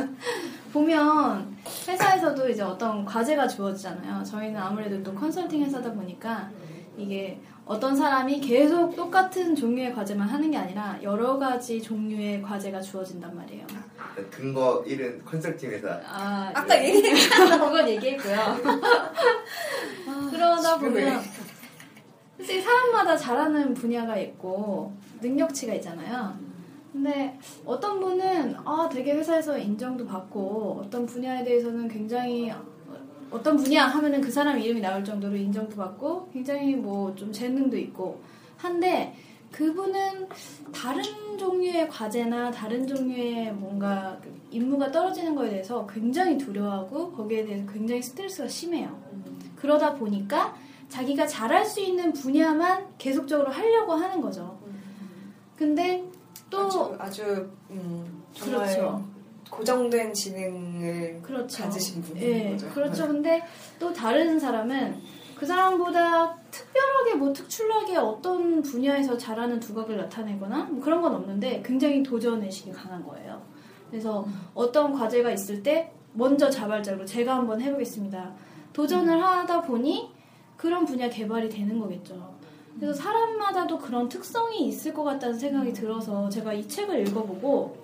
[0.72, 4.24] 보면 회사에서도 이제 어떤 과제가 주어지잖아요.
[4.24, 6.50] 저희는 아무래도 또 컨설팅 회사다 보니까
[6.98, 13.34] 이게 어떤 사람이 계속 똑같은 종류의 과제만 하는 게 아니라 여러 가지 종류의 과제가 주어진단
[13.34, 13.66] 말이에요.
[14.30, 15.88] 근거 1은 컨설팅 회사.
[16.06, 16.90] 아, 아까 예.
[16.90, 17.58] 얘기했잖아.
[17.58, 18.36] 그건 얘기했고요.
[20.32, 21.22] 그러다 보면
[22.36, 26.38] 솔직히 사람마다 잘하는 분야가 있고 능력치가 있잖아요.
[26.92, 32.52] 근데 어떤 분은 아 되게 회사에서 인정도 받고 어떤 분야에 대해서는 굉장히
[33.32, 38.22] 어떤 분야 하면은 그 사람 이름이 나올 정도로 인정도 받고 굉장히 뭐 좀 재능도 있고
[38.58, 39.16] 한데
[39.52, 40.28] 그분은
[40.74, 41.04] 다른
[41.38, 48.02] 종류의 과제나 다른 종류의 뭔가 그 임무가 떨어지는 거에 대해서 굉장히 두려워하고 거기에 대해서 굉장히
[48.02, 48.98] 스트레스가 심해요.
[49.56, 50.56] 그러다 보니까
[50.90, 54.58] 자기가 잘할 수 있는 분야만 계속적으로 하려고 하는 거죠.
[55.58, 56.04] 근데
[56.50, 59.06] 또 아주, 아주 음, 정말 그렇죠.
[59.52, 61.64] 고정된 지능을 그렇죠.
[61.64, 62.70] 가지신 분인 예, 거죠.
[62.70, 63.08] 그렇죠.
[63.08, 63.44] 근데
[63.78, 65.00] 또 다른 사람은
[65.36, 72.02] 그 사람보다 특별하게 뭐 특출나게 어떤 분야에서 잘하는 두각을 나타내거나 뭐 그런 건 없는데 굉장히
[72.02, 73.42] 도전 의식이 강한 거예요.
[73.90, 78.34] 그래서 어떤 과제가 있을 때 먼저 자발적으로 제가 한번 해보겠습니다.
[78.72, 80.12] 도전을 하다 보니
[80.56, 82.36] 그런 분야 개발이 되는 거겠죠.
[82.80, 87.78] 그래서 사람마다도 그런 특성이 있을 것 같다는 생각이 들어서 제가 이 책을 읽어보고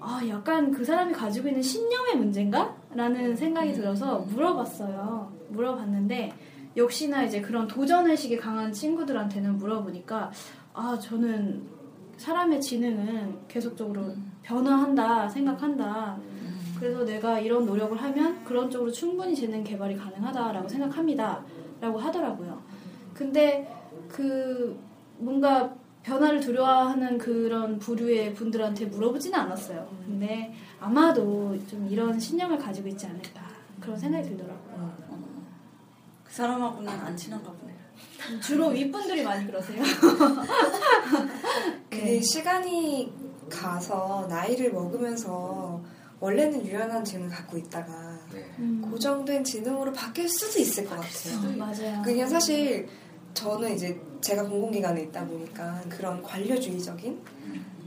[0.00, 2.76] 아, 약간 그 사람이 가지고 있는 신념의 문제인가?
[2.94, 5.32] 라는 생각이 들어서 물어봤어요.
[5.50, 6.32] 물어봤는데,
[6.76, 10.30] 역시나 이제 그런 도전의식이 강한 친구들한테는 물어보니까,
[10.74, 11.62] 아, 저는
[12.16, 16.18] 사람의 지능은 계속적으로 변화한다, 생각한다.
[16.78, 21.42] 그래서 내가 이런 노력을 하면 그런 쪽으로 충분히 재능 개발이 가능하다라고 생각합니다.
[21.80, 22.60] 라고 하더라고요.
[23.14, 23.68] 근데
[24.08, 24.78] 그
[25.18, 29.88] 뭔가 변화를 두려워하는 그런 부류의 분들한테 물어보지는 않았어요.
[30.04, 33.46] 근데 아마도 좀 이런 신념을 가지고 있지 않을까
[33.80, 34.96] 그런 생각이 들더라고요.
[36.24, 37.76] 그 사람하고는 안 친한가 보네요.
[38.40, 39.82] 주로 윗분들이 많이 그러세요.
[41.90, 42.20] 그게 네.
[42.20, 43.12] 시간이
[43.50, 45.80] 가서 나이를 먹으면서
[46.20, 48.44] 원래는 유연한 지능을 갖고 있다가 네.
[48.58, 48.82] 음.
[48.90, 51.56] 고정된 지능으로 바뀔 수도 있을 것 같아요.
[51.56, 52.02] 맞아요.
[52.02, 52.88] 그냥 사실
[53.34, 57.20] 저는 이제 제가 공공기관에 있다 보니까 그런 관료주의적인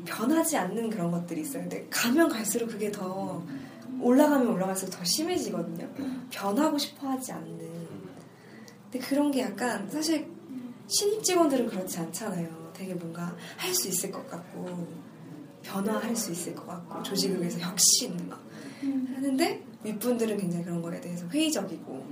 [0.06, 1.64] 변하지 않는 그런 것들이 있어요.
[1.64, 3.44] 근데 가면 갈수록 그게 더
[4.00, 5.88] 올라가면 올라갈수록 더 심해지거든요.
[6.32, 7.60] 변하고 싶어 하지 않는.
[8.92, 10.28] 근데 그런 게 약간 사실
[10.88, 12.72] 신입 직원들은 그렇지 않잖아요.
[12.74, 14.88] 되게 뭔가 할 수 있을 것 같고
[15.62, 18.44] 변화할 수 있을 것 같고 조직을 위해서 혁신 막
[18.82, 22.06] 하는데 윗분들은 굉장히 그런 거에 대해서 회의적이고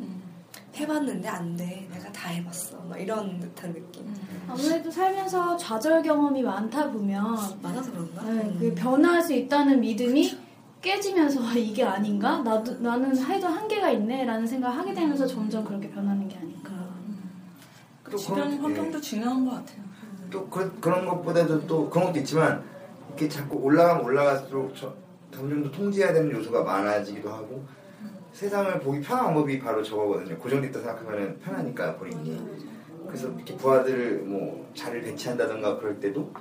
[0.75, 1.88] 해봤는데 안 돼.
[2.09, 2.77] 내가 다 해봤어.
[2.89, 4.05] 막 이런 듯한 느낌.
[4.47, 8.23] 아무래도 살면서 좌절 경험이 많다 보면 많아서 그런가?
[8.23, 8.57] 네, 음.
[8.59, 10.37] 그 변화할 수 있다는 믿음이
[10.81, 12.39] 깨지면서 아, 이게 아닌가?
[12.39, 16.71] 나도 나는 해도 한계가 있네라는 생각을 하게 되면서 점점 그렇게 변하는 게 아닐까.
[18.03, 19.01] 그또 주변 그런- 환경도 예.
[19.01, 19.89] 중요한 것 같아요.
[20.31, 22.63] 또 그런, 그런 것보다도 또 그런 것도 있지만
[23.07, 24.93] 이렇게 자꾸 올라가면 올라갈수록 저,
[25.33, 27.63] 점점 더 통제해야 되는 요소가 많아지기도 하고
[28.39, 30.37] 세상을 보기 편한 방법이 바로 저거거든요.
[30.37, 32.41] 고정됐다 생각하면 편하니까 본인이.
[33.05, 36.31] 그래서 이렇게 부하들을 뭐 자리를 배치한다던가 그럴 때도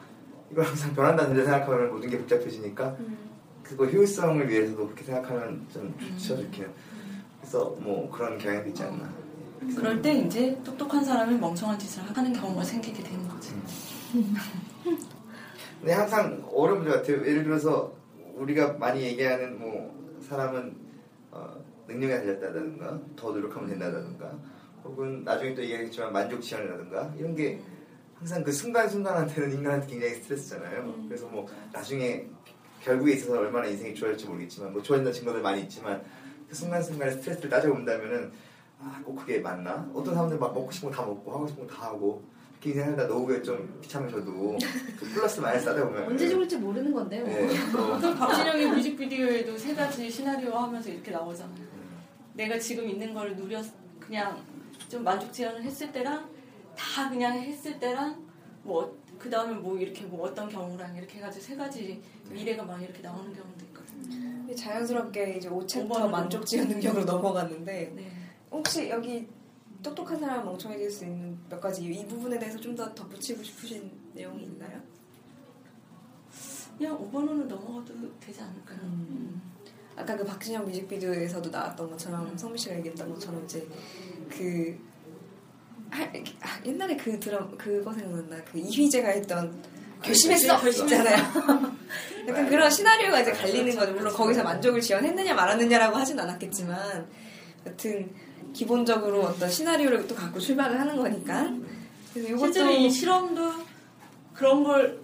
[0.53, 2.97] 이걸 항상 변한다는 생각하면 모든 게 복잡해지니까
[3.65, 6.71] 그거 효율성을 위해서도 그렇게 생각하면 좀 좋죠, 좋기는.
[7.41, 9.13] 그래서 뭐 그런 경향도 있지 않나.
[9.75, 13.55] 그럴 때 이제 똑똑한 사람이 멍청한 짓을 하는 경우가 생기게 되는 거지.
[15.81, 17.27] 근데 항상 어려운 것 같아요.
[17.27, 17.93] 예를 들어서
[18.37, 20.77] 우리가 많이 얘기하는 뭐 사람은
[21.33, 24.39] 어, 능력에 달렸다든가 더 노력하면 된다든가
[24.85, 27.61] 혹은 나중에 또 얘기하겠지만 만족 지향이라든가 이런 게
[28.15, 30.95] 항상 그 순간순간한테는 인간한테 굉장히 스트레스잖아요.
[31.09, 32.27] 그래서 뭐 나중에
[32.83, 36.03] 결국에 있어서 얼마나 인생이 좋아질지 모르겠지만 뭐 좋아진다는 증거들 많이 있지만
[36.49, 38.31] 그 순간순간의 스트레스를 따져본다면은
[38.81, 39.89] 아, 꼭 그게 맞나?
[39.93, 42.23] 어떤 사람들 막 먹고 싶은 거 다 먹고 하고 싶은 거 다 하고
[42.61, 44.59] 이렇게 인생하다 노후에 좀 비참해져도
[44.99, 47.25] 그 플러스 마이너스 따져보면 언제 죽을지 모르는 건데요.
[47.25, 51.78] 네, 또그 박진영의 뮤직비디오에도 세 가지 시나리오 하면서 이렇게 나오잖아요.
[52.39, 53.63] 내가 지금 있는 걸 누려
[53.99, 54.43] 그냥
[54.89, 56.31] 좀 만족 지향을 했을 때랑
[56.77, 58.27] 다 그냥 했을 때랑
[58.63, 63.01] 뭐 그 다음에 뭐 이렇게 뭐 어떤 경우랑 이렇게 해가지고 세 가지 미래가 막 이렇게
[63.03, 64.55] 나오는 경우도 있거든요.
[64.55, 68.13] 자연스럽게 이제 5챕터 오버는 만족지향 능력으로 넘어갔는데 네.
[68.51, 69.29] 혹시 여기
[69.83, 74.45] 똑똑한 사람 멍청해질 수 있는 몇 가지 이 부분에 대해서 좀 더 덧붙이고 싶으신 내용이
[74.45, 74.81] 있나요?
[76.79, 78.79] 그냥 5번으로 넘어가도 되지 않을까요?
[78.85, 79.43] 음.
[79.99, 83.67] 아까 그 박진영 뮤직비디오에서도 나왔던 것처럼 성미 씨가 얘기했던 것처럼 이제
[84.31, 84.79] 그
[85.91, 88.37] 할- 아, 옛날에 그 드럼 그거 생각난다.
[88.45, 89.63] 그 이휘재가 했던
[90.03, 91.17] 결심했어 있잖아요.
[92.29, 93.93] 약간 그런 시나리오가 이제 갈리는 거죠.
[93.95, 97.07] 물론 거기서 만족을 지원했느냐 말았느냐라고 하진 않았겠지만
[97.67, 98.11] 여튼
[98.53, 101.51] 기본적으로 어떤 시나리오를 또 갖고 출발을 하는 거니까.
[102.13, 103.53] 그래서 이것도 실제로 이 실험도
[104.35, 105.01] 그런 걸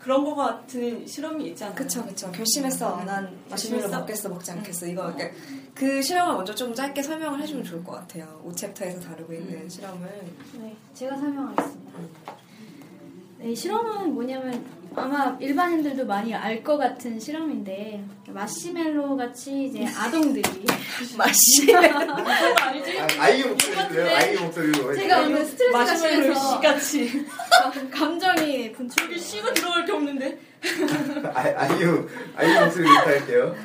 [0.00, 1.74] 그런 거 같은 실험이 있잖아요.
[1.76, 2.32] 그쵸 그쵸.
[2.32, 3.88] 결심했어 난 마시멜로?
[3.88, 4.86] 먹겠어 먹지 않겠어.
[4.86, 5.36] 이거 그러니까
[5.74, 8.42] 그 실험을 먼저 좀 짧게 설명을 해주면 좋을 것 같아요.
[8.46, 10.08] 5챕터에서 다루고 있는 실험을.
[10.58, 12.00] 네, 제가 설명하겠습니다.
[13.42, 14.62] 네, 이 실험은 뭐냐면
[14.94, 20.42] 아마 일반인들도 많이 알 것 같은 실험인데 마시멜로 같이 이제 아동들이
[21.16, 22.12] 마시멜로
[22.60, 23.00] 아니지?
[23.00, 27.26] 아, 아이유 목소리로 아이유 목소리로 제가 오늘 스트레스 마시멜로 씨같이
[27.90, 30.38] 감정이 분출 여기 씨가 들어갈 게 없는데
[31.34, 33.56] 아, 아이유 아이유 목소리로 부탁할게요.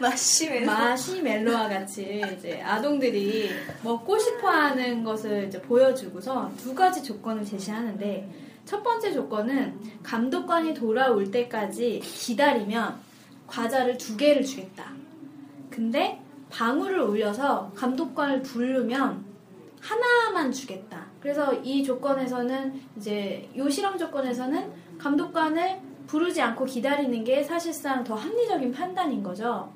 [0.00, 0.66] 마시멜로.
[0.66, 3.50] 마시멜로와 같이 이제 아동들이
[3.82, 8.28] 먹고 싶어하는 것을 이제 보여주고서 두 가지 조건을 제시하는데
[8.64, 12.98] 첫 번째 조건은 감독관이 돌아올 때까지 기다리면
[13.46, 14.92] 과자를 두 개를 주겠다.
[15.70, 19.24] 근데 방울을 올려서 감독관을 부르면
[19.80, 21.06] 하나만 주겠다.
[21.20, 28.72] 그래서 이 조건에서는 이제 요 실험 조건에서는 감독관을 부르지 않고 기다리는 게 사실상 더 합리적인
[28.72, 29.72] 판단인 거죠.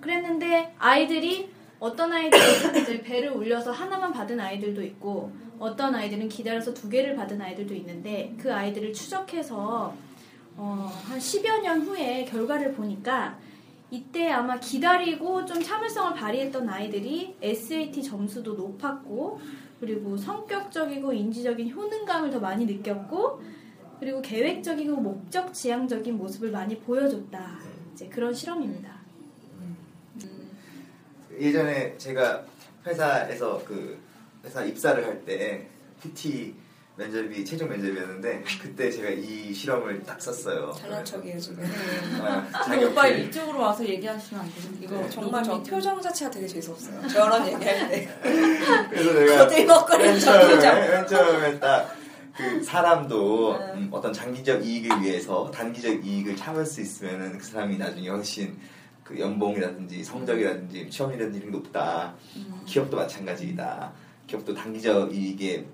[0.00, 1.51] 그랬는데 아이들이
[1.82, 7.42] 어떤 아이들은 이제 배를 울려서 하나만 받은 아이들도 있고 어떤 아이들은 기다려서 두 개를 받은
[7.42, 9.92] 아이들도 있는데 그 아이들을 추적해서
[10.56, 13.36] 어, 한 10여 년 후에 결과를 보니까
[13.90, 19.40] 이때 아마 기다리고 좀 참을성을 발휘했던 아이들이 SAT 점수도 높았고
[19.80, 23.42] 그리고 성격적이고 인지적인 효능감을 더 많이 느꼈고
[23.98, 27.58] 그리고 계획적이고 목적 지향적인 모습을 많이 보여줬다.
[27.92, 29.01] 이제 그런 실험입니다.
[31.40, 32.42] 예전에 제가
[32.86, 33.98] 회사에서 그
[34.44, 35.66] 회사 입사를 할 때
[36.02, 36.54] PT
[36.96, 40.72] 면접이 최종 면접이었는데 그때 제가 이 실험을 딱 썼어요.
[40.78, 41.64] 잘난 척이에요 지금.
[42.20, 43.06] 아, 자기 자기 오빠.
[43.08, 44.64] 이쪽으로 와서 얘기하시면 안 돼요.
[44.82, 45.08] 이거 네.
[45.08, 47.08] 정말 저 표정 자체가 되게 재수없어요.
[47.08, 48.08] 저런 얘기할 때.
[48.90, 50.74] 그래서 내가 거들먹거리는 처음에 표정.
[50.80, 53.64] 맨 처음에 딱그 사람도 네.
[53.74, 58.58] 음, 어떤 장기적 이익을 위해서 단기적 이익을 참을 수 있으면은 그 사람이 나중에 훨씬
[59.04, 62.14] 그 연봉이라든지 성적이라든지 취업이라든지 이런 게 높다.
[62.66, 63.92] 기업도 마찬가지이다.
[64.26, 65.66] 기업도 단기적 이익에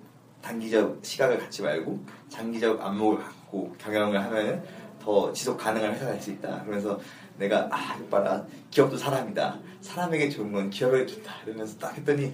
[0.43, 4.62] 단기적 시각을 갖지 말고 장기적 안목을 갖고 경영을 하면은
[5.03, 6.62] 더 지속 가능한 회사가 될 수 있다.
[6.62, 6.99] 그러면서
[7.37, 9.59] 내가 아 이거 봐라 기업도 사람이다.
[9.81, 11.33] 사람에게 좋은 건 기업에게 좋다.
[11.47, 12.33] 이러면서 딱 했더니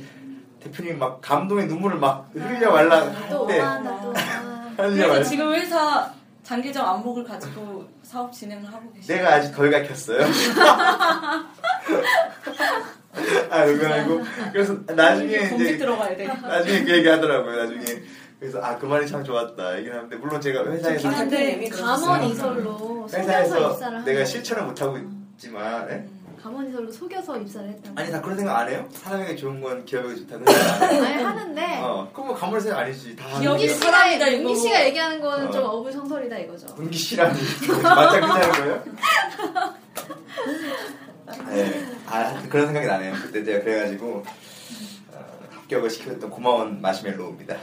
[0.60, 4.14] 대표님 막 감동의 눈물을 막 흘려 말라 할때 나도 엄마.
[4.76, 5.22] 흘려 그래서 말라.
[5.24, 6.12] 지금 회사
[6.44, 9.12] 장기적 안목을 가지고 사업 진행을 하고 계시죠.
[9.14, 10.20] 내가 아직 덜 가켰어요.
[13.50, 16.26] 아 농담이고 그래서 나중에 공식 이제 들어가야 돼.
[16.26, 17.56] 나중에 그 얘기 하더라고요.
[17.56, 17.84] 나중에
[18.40, 23.08] 그래서 아 그 말이 참 좋았다 얘기를 하는데 물론 제가 회사에서 아, 근데 감원 이설로
[23.08, 24.24] 속여서 회사에서 내가 거예요.
[24.24, 24.98] 실천을 못 하고
[25.36, 26.04] 있지만 예?
[26.44, 27.98] 감원 이설로 속여서 입사를 했다고.
[27.98, 28.86] 아니 다 그런 생각 안 해요?
[28.92, 31.02] 사람에게 좋은 건 기업에게 좋다는 생각 안 해요?
[31.06, 34.48] 아니 하는데 어 그럼 뭐 생각 아니지 다 은기 하는데 씨가 사람이다, 이거.
[34.50, 35.50] 은기 씨가 얘기하는 거는 어.
[35.50, 36.66] 좀 어불성설이다 이거죠.
[36.78, 37.40] 은기 씨라니
[37.82, 38.84] 맞짱 뜨자는 거예요?
[41.48, 43.14] 네, 아 그런 생각이 나네요.
[43.22, 44.22] 그때 제가 그래가지고
[45.14, 47.56] 어, 합격을 시켜줬던 고마운 마시멜로우입니다.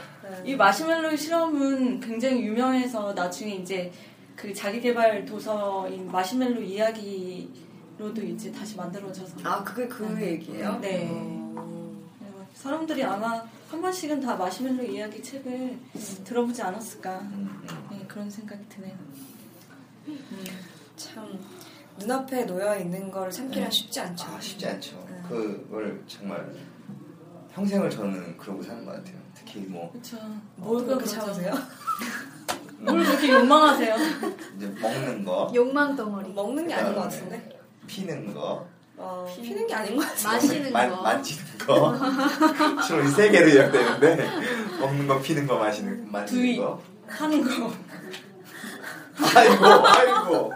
[0.44, 3.92] 이 마시멜로 실험은 굉장히 유명해서 나중에 이제
[4.34, 7.48] 그 자기개발 도서인 마시멜로 이야기
[7.98, 10.78] 로도 이제 다시 만들어져서 아 그게 그 얘기예요?
[10.80, 11.08] 네.
[11.10, 11.42] 어.
[12.54, 15.78] 사람들이 아마 한 번씩은 다 마시멜로 이야기 책을
[16.24, 17.88] 들어보지 않았을까 음, 음.
[17.90, 18.94] 네, 그런 생각이 드네요.
[20.96, 21.38] 참
[21.98, 24.26] 눈앞에 놓여 있는 걸 참기가 쉽지 않죠.
[24.28, 25.04] 아 쉽지 않죠.
[25.08, 25.22] 네.
[25.28, 26.54] 그걸 정말
[27.54, 29.16] 평생을 저는 그러고 사는 것 같아요.
[29.34, 30.18] 특히 뭐 그렇죠.
[30.56, 31.20] 뭘 그렇게 그러죠?
[31.20, 31.54] 참으세요?
[32.78, 33.96] 뭘 그렇게 욕망하세요?
[34.56, 36.32] 이제 먹는 거, 욕망 덩어리.
[36.32, 37.61] 먹는 게 아닌 것 같은데.
[37.86, 38.66] 피는 거,
[38.96, 40.34] 어, 피는 게 아닌 것 같아요.
[40.34, 41.02] 마시는 만, 거.
[41.02, 41.94] 만지는 거.
[42.86, 44.30] 주로 이 세 개로 요약되는데
[44.80, 46.56] 먹는 거, 피는 거, 마시는 거, 만지는 두위.
[46.58, 46.80] 거.
[47.08, 47.72] 하는 거.
[49.36, 50.52] 아이고, 아이고.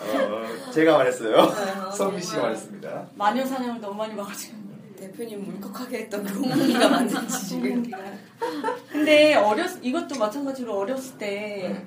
[0.00, 1.36] 어, 제가 말했어요.
[1.86, 2.50] 아, 성미 씨가 정말.
[2.50, 3.06] 말했습니다.
[3.14, 4.56] 마녀 사냥을 너무 많이 봐가지고.
[4.98, 7.88] 대표님 울컥하게 했던 그 홍기가 맞는지 지금.
[8.90, 11.86] 근데 어렸 이것도 마찬가지로 어렸을 때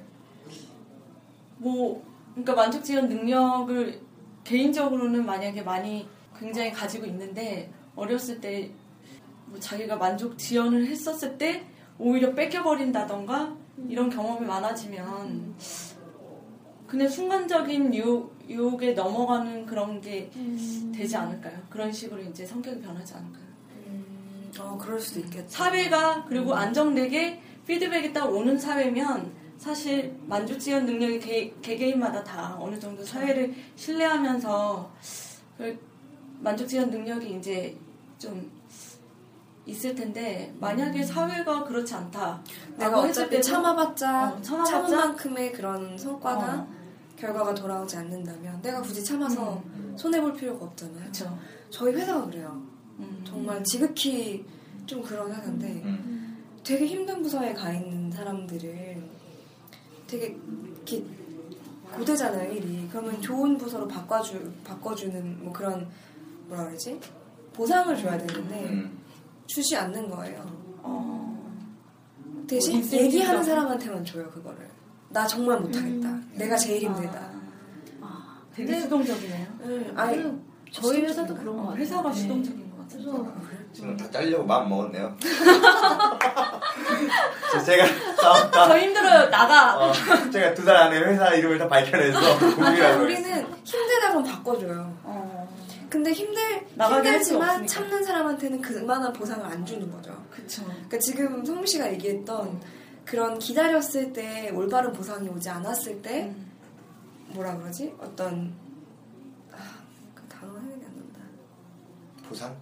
[1.58, 4.00] 뭐 그러니까 만족 지원 능력을
[4.52, 8.72] 개인적으로는 만약에 많이 굉장히 가지고 있는데 어렸을 때
[9.52, 11.66] 뭐 자기가 만족 지원을 했었을 때
[12.00, 13.56] 오히려 뺏겨버린다던가
[13.90, 15.56] 이런 경험이 많아지면
[16.88, 20.30] 그냥 순간적인 유혹, 유혹에 넘어가는 그런 게
[20.96, 21.58] 되지 않을까요?
[21.70, 23.44] 그런 식으로 이제 성격이 변하지 않을까요?
[23.88, 25.48] 음, 어, 그럴 수도 있겠다.
[25.48, 32.80] 사회가 그리고 안정되게 피드백이 딱 오는 사회면 사실 만족 지원 능력이 개, 개개인마다 다 어느
[32.80, 34.92] 정도 사회를 신뢰하면서
[35.56, 35.80] 그
[36.40, 37.78] 만족 지원 능력이 이제
[38.18, 38.52] 좀
[39.68, 42.42] 있을 텐데 만약에 사회가 그렇지 않다.
[42.76, 44.72] 내가 어차피 때도 참아봤자, 어, 참아봤자?
[44.72, 46.68] 참은 만큼의 그런 성과나 어.
[47.16, 49.94] 결과가 돌아오지 않는다면 내가 굳이 참아서 음.
[49.96, 51.02] 손해 볼 필요가 없잖아요.
[51.02, 51.38] 그렇죠.
[51.70, 52.60] 저희 회사가 그래요.
[52.98, 53.22] 음.
[53.24, 54.44] 정말 지극히
[54.88, 56.12] 좀 그런 회사인데 음.
[56.64, 58.91] 되게 힘든 부서에 가 있는 사람들을
[60.12, 60.38] 되게
[60.76, 61.06] 이렇게
[61.96, 65.88] 고되잖아요 일이 그러면 좋은 부서로 바꿔주 바꿔주는 뭐 그런
[66.48, 67.00] 뭐라 그러지
[67.54, 69.00] 보상을 줘야 되는데 음.
[69.48, 70.42] 주지 않는 거예요.
[70.84, 71.52] 어.
[72.48, 74.70] 대신 뭐 얘기하는 사람한테만 줘요 그거를.
[75.10, 76.10] 나 정말 못하겠다.
[76.10, 76.32] 음.
[76.36, 77.32] 내가 제일 힘들다.
[78.54, 79.48] 되게 수동적이네요.
[79.64, 81.82] 응, 아니 그 저희 회사도 그런 것 어, 같아요.
[81.82, 82.22] 회사가 네.
[82.22, 83.34] 수동적인 것 같아요.
[83.74, 85.16] 지금 다 잘려고 마음 먹었네요.
[87.66, 87.86] 제가
[88.22, 88.68] 싸웠다.
[88.68, 89.30] 저 힘들어요.
[89.30, 89.78] 나가.
[89.78, 89.92] 어,
[90.32, 94.98] 제가 두 달 안에 회사 이름을 다 밝혀내서 공개라고 우리는 힘들다 그럼 바꿔줘요.
[95.04, 95.50] 어,
[95.90, 96.42] 근데 힘들
[96.78, 97.68] 힘들지만.
[97.68, 100.12] 참는 사람한테는 그만한 보상을 안 주는 거죠.
[100.30, 100.64] 그쵸.
[100.66, 102.62] 그러니까 지금 성무 씨가 얘기했던
[103.06, 106.52] 그런 기다렸을 때 올바른 보상이 오지 않았을 때 음.
[107.34, 107.94] 뭐라 그러지?
[108.00, 108.54] 어떤
[109.52, 109.58] 아,
[110.16, 111.20] 그 단어 생각이 안 난다.
[112.30, 112.56] 보상?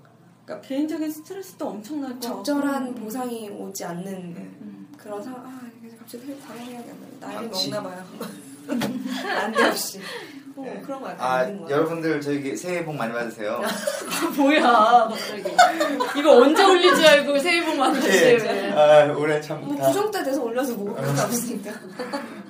[0.62, 3.02] 개인적인 스트레스도 엄청날 거 적절한 같고.
[3.06, 4.88] 보상이 오지 않는 음.
[4.98, 5.42] 그런 상황.
[5.46, 5.60] 아
[6.00, 6.26] 갑자기
[7.22, 7.40] 난다.
[7.40, 7.48] 나이.
[7.48, 8.04] 먹나 봐요.
[9.24, 10.00] 난데없이.
[10.56, 10.82] 어, 네.
[10.86, 11.48] 그런 거 아.
[11.70, 13.62] 여러분들 저기 새해 복 많이 받으세요.
[14.36, 14.62] 뭐야,
[15.10, 15.44] 갑자기.
[16.18, 18.38] 이거 언제 올릴 줄 알고 새해 복 많이 예.
[18.38, 18.78] 받으세요.
[18.78, 19.62] 아 올해 참.
[19.66, 21.72] 뭐 다- 부정 때 돼서 올려서 뭐 그런 거 없으니까.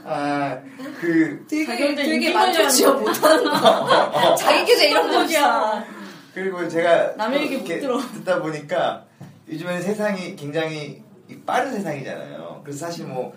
[0.06, 4.36] 아그 되게 되게 만족지어 못하는 거.
[4.36, 5.34] 자기 계좌 이런 거 없어.
[5.36, 5.86] 야
[6.34, 7.97] 그리고 제가 남의 또 얘기 못 들어.
[7.99, 9.05] 듣다 보니까
[9.47, 12.61] 요즘에는 세상이 굉장히 이 빠른 세상이잖아요.
[12.63, 13.34] 그래서 사실 뭐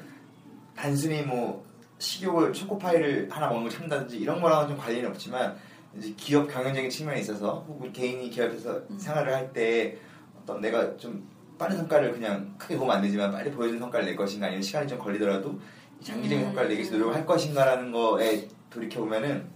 [0.76, 1.64] 단순히 뭐
[1.98, 5.56] 식욕을 초코파이를 하나 먹는 걸 참다든지 이런 거랑은 좀 관련이 없지만
[5.96, 8.98] 이제 기업 경영적인 측면에 있어서 혹은 개인이 기업에서 음.
[8.98, 9.96] 생활을 할 때
[10.42, 11.28] 어떤 내가 좀
[11.58, 14.98] 빠른 성과를 그냥 크게 보면 안 되지만 빨리 보여주는 성과를 낼 것인가 아니면 시간이 좀
[14.98, 15.60] 걸리더라도
[16.02, 16.44] 장기적인 음.
[16.48, 19.46] 성과를 내기 위해서 노력을 할 것인가라는 거에 돌이켜 보면은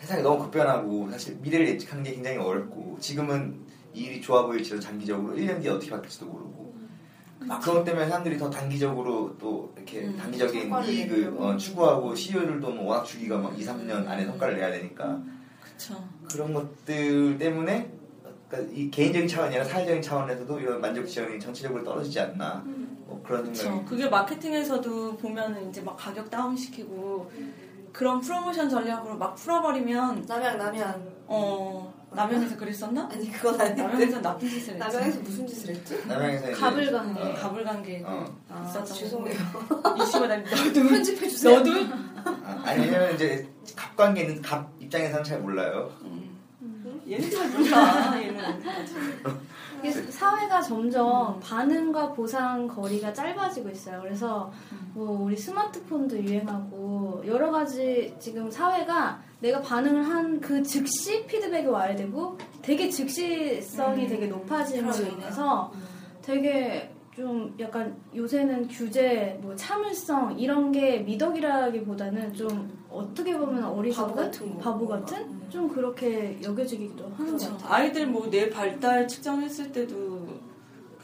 [0.00, 3.64] 세상이 너무 급변하고 사실 미래를 예측하는 게 굉장히 어렵고 지금은
[3.94, 6.74] 이 일이 좋아 보일지라도 장기적으로 1년 뒤에 어떻게 바뀔지도 모르고
[7.40, 11.34] 막 그런 것 때문에 사람들이 더 단기적으로 또 이렇게 음, 단기적인 이익을.
[11.38, 15.20] 어, 추구하고 CEO들도 뭐 워낙 주기가 막 2, 3년 안에 성과를 내야 되니까.
[15.60, 16.02] 그쵸.
[16.30, 17.90] 그런 것들 때문에
[18.48, 22.62] 그러니까 이 개인적인 차원이 아니라 사회적인 차원에서도 이런 만족 지형이 전체적으로 떨어지지 않나.
[23.06, 23.62] 뭐 그런 그쵸.
[23.62, 27.30] 생각이 그게 마케팅에서도 보면은 이제 막 가격 다운시키고
[27.94, 31.14] 그런 프로모션 전략으로 막 풀어버리면 남양 남양.
[31.28, 33.08] 어 남양에서 그랬었나?
[33.10, 33.82] 아니 그건 아닌데.
[33.82, 34.78] 남양에서 나쁜 짓을 했지.
[34.78, 36.04] 남양에서 무슨 짓을 했지?
[36.06, 37.32] 남양에서 갑을 가는 어, 게.
[37.34, 38.24] 갑을 간게 어.
[38.50, 39.38] 아, 있었던 죄송해요.
[40.02, 41.56] 이슈가 난 너도 편집해 주세요.
[41.60, 41.70] 너도
[42.24, 45.92] 아, 아니 왜냐면 이제 갑 관계는 갑 입장에서는 잘 몰라요.
[47.08, 48.42] 얘는 잘 몰라 얘는
[49.90, 54.00] 사회가 점점 반응과 보상 거리가 짧아지고 있어요.
[54.02, 54.52] 그래서
[54.92, 61.94] 뭐 우리 스마트폰도 유행하고 여러 가지 지금 사회가 내가 반응을 한 그 즉시 피드백이 와야
[61.96, 64.08] 되고 되게 즉시성이 음.
[64.08, 64.94] 되게 높아짐으로.
[65.12, 65.72] 인해서
[66.22, 74.14] 되게 좀 약간 요새는 규제, 뭐 참을성 이런 게 미덕이라기보다는 좀 어떻게 보면 바보 어리석은
[74.14, 74.60] 같은 거.
[74.60, 75.46] 바보 같은 음.
[75.50, 77.52] 좀 그렇게 여겨지기도 하는 것 그렇죠.
[77.52, 77.72] 같아요.
[77.72, 80.28] 아이들 뭐 뇌 발달 측정했을 때도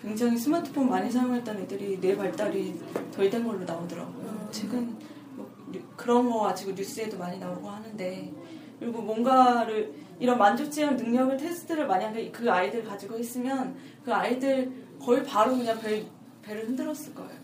[0.00, 2.80] 굉장히 스마트폰 많이 사용했던 애들이 뇌 발달이
[3.12, 4.24] 덜 된 걸로 나오더라고요.
[4.26, 4.48] 음.
[4.50, 4.96] 최근
[5.36, 8.32] 뭐 뉴- 그런 거 가지고 뉴스에도 많이 나오고 하는데
[8.78, 14.70] 그리고 뭔가를 이런 만족지연 능력을 테스트를 만약에 그 아이들 가지고 있으면 그 아이들
[15.00, 16.06] 거의 바로 그냥 배,
[16.42, 17.40] 배를 흔들었을 거예요.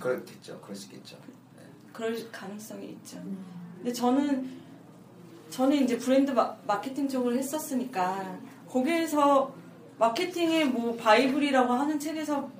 [0.00, 0.58] 그렇겠죠.
[0.62, 1.16] 그럴 수 있겠죠.
[1.92, 3.18] 그럴 가능성이 있죠.
[3.18, 3.44] 음.
[3.76, 4.62] 근데 저는
[5.50, 8.38] 저는 이제 브랜드 마, 마케팅 쪽을 했었으니까
[8.68, 9.52] 거기에서
[9.98, 12.50] 마케팅의 뭐 바이블이라고 하는 책에서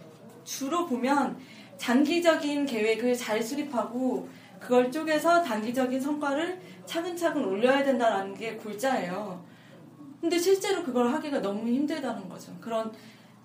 [0.45, 1.39] 주로 보면
[1.78, 4.28] 장기적인 계획을 잘 수립하고
[4.61, 9.43] 그걸 쪼개서 단기적인 성과를 차근차근 올려야 된다는 게 골자예요.
[10.20, 12.53] 근데 실제로 그걸 하기가 너무 힘들다는 거죠.
[12.61, 12.93] 그런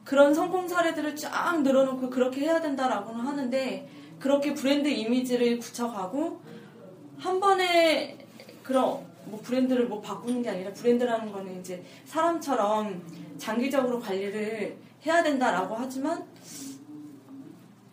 [0.04, 3.90] 그런 성공 사례들을 쫙 늘어놓고 그렇게 해야 된다라고는 하는데
[4.20, 6.42] 그렇게 브랜드 이미지를 굳혀가고
[7.18, 8.18] 한 번에
[8.64, 13.02] 그런 뭐 브랜드를 뭐 바꾸는 게 아니라 브랜드라는 거는 이제 사람처럼
[13.38, 16.26] 장기적으로 관리를 해야 된다라고 하지만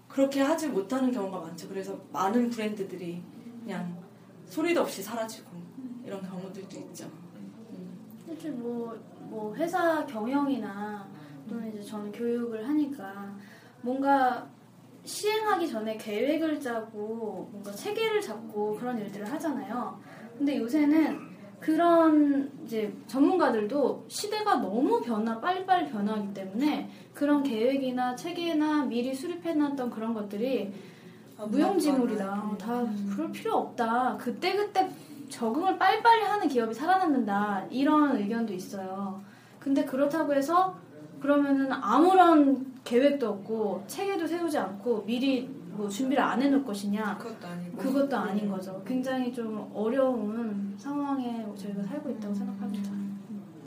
[0.09, 1.69] 그렇게 하지 못하는 경우가 많죠.
[1.69, 3.21] 그래서 많은 브랜드들이
[3.63, 3.97] 그냥
[4.47, 5.51] 소리도 없이 사라지고
[6.05, 7.11] 이런 경우들도 있죠.
[8.27, 11.09] 사실 뭐, 뭐 회사 경영이나
[11.49, 13.35] 또는 이제 저는 교육을 하니까
[13.83, 14.49] 뭔가
[15.05, 20.01] 시행하기 전에 계획을 짜고 뭔가 체계를 잡고 그런 일들을 하잖아요.
[20.37, 29.15] 근데 요새는 그런 이제 전문가들도 시대가 너무 변화 빨리빨리 변화하기 때문에 그런 계획이나 체계나 미리
[29.15, 30.73] 수립해놨던 그런 것들이
[31.39, 32.57] 아, 무용지물이다.
[32.59, 34.17] 다 그럴 필요 없다.
[34.19, 34.91] 그때그때
[35.29, 37.67] 적응을 빨리빨리 하는 기업이 살아남는다.
[37.71, 39.23] 이런 의견도 있어요.
[39.59, 40.77] 근데 그렇다고 해서
[41.25, 47.17] 그러면은 아무런 계획도 없고 체계도 세우지 않고 미리 뭐 준비를 안 해놓을 것이냐.
[47.17, 47.79] 그것도 아니고.
[47.79, 48.83] 그것도 아닌 거죠.
[48.87, 52.91] 굉장히 좀 어려운 상황에 저희가 살고 있다고 생각합니다.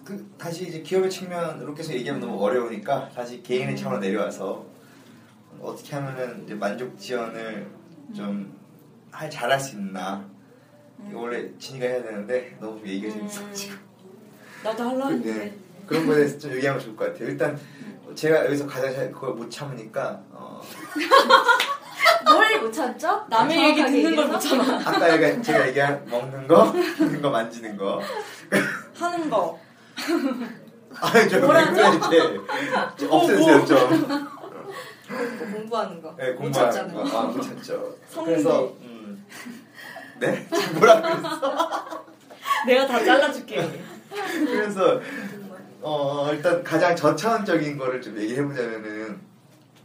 [0.03, 4.63] 그 다시 이제 기업의 측면으로 계속 얘기하면 너무 어려우니까 다시 개인의 차원으로 내려와서
[5.59, 7.67] 어떻게 하면은 이제 만족 지원을
[8.13, 8.55] 좀
[9.17, 10.23] 할 잘할 수 있나
[11.09, 13.75] 이거 원래 진이가 해야 되는데 너무 좀 얘기가 재밌어가지고
[14.63, 15.15] 나도 하려고 네.
[15.15, 15.66] 했는데.
[15.87, 17.29] 그런 거에 대해서 좀 얘기하면 좋을 것 같아요.
[17.29, 17.59] 일단
[18.15, 20.61] 제가 여기서 가장 잘 그걸 못 참으니까 어,
[22.25, 23.23] 뭘 못 참죠?
[23.29, 24.27] 남의 얘기 듣는 걸?
[24.27, 24.63] 못 참아.
[24.85, 26.65] 아까 얘가 제가 얘기한 먹는 거,
[26.99, 28.01] 먹는 거 만지는 거.
[28.99, 29.59] 하는 거.
[30.99, 31.43] 아니 좀?
[31.43, 32.19] 이렇게
[32.97, 34.07] 좀 없애주세요 좀.
[35.09, 36.15] 뭐 공부하는 거.
[36.17, 36.93] 네, 못 공부하는.
[36.93, 37.01] 거.
[37.17, 37.41] 아, 못.
[37.43, 37.79] 성질.
[38.25, 39.25] 그래서 음,
[40.19, 40.47] 네?
[40.75, 42.05] 뭐라 그랬어?
[42.65, 43.83] 내가 다 잘라줄게.
[44.45, 44.99] 그래서
[45.89, 49.21] 어 일단 가장 저차원적인 거를 좀 얘기해 보자면은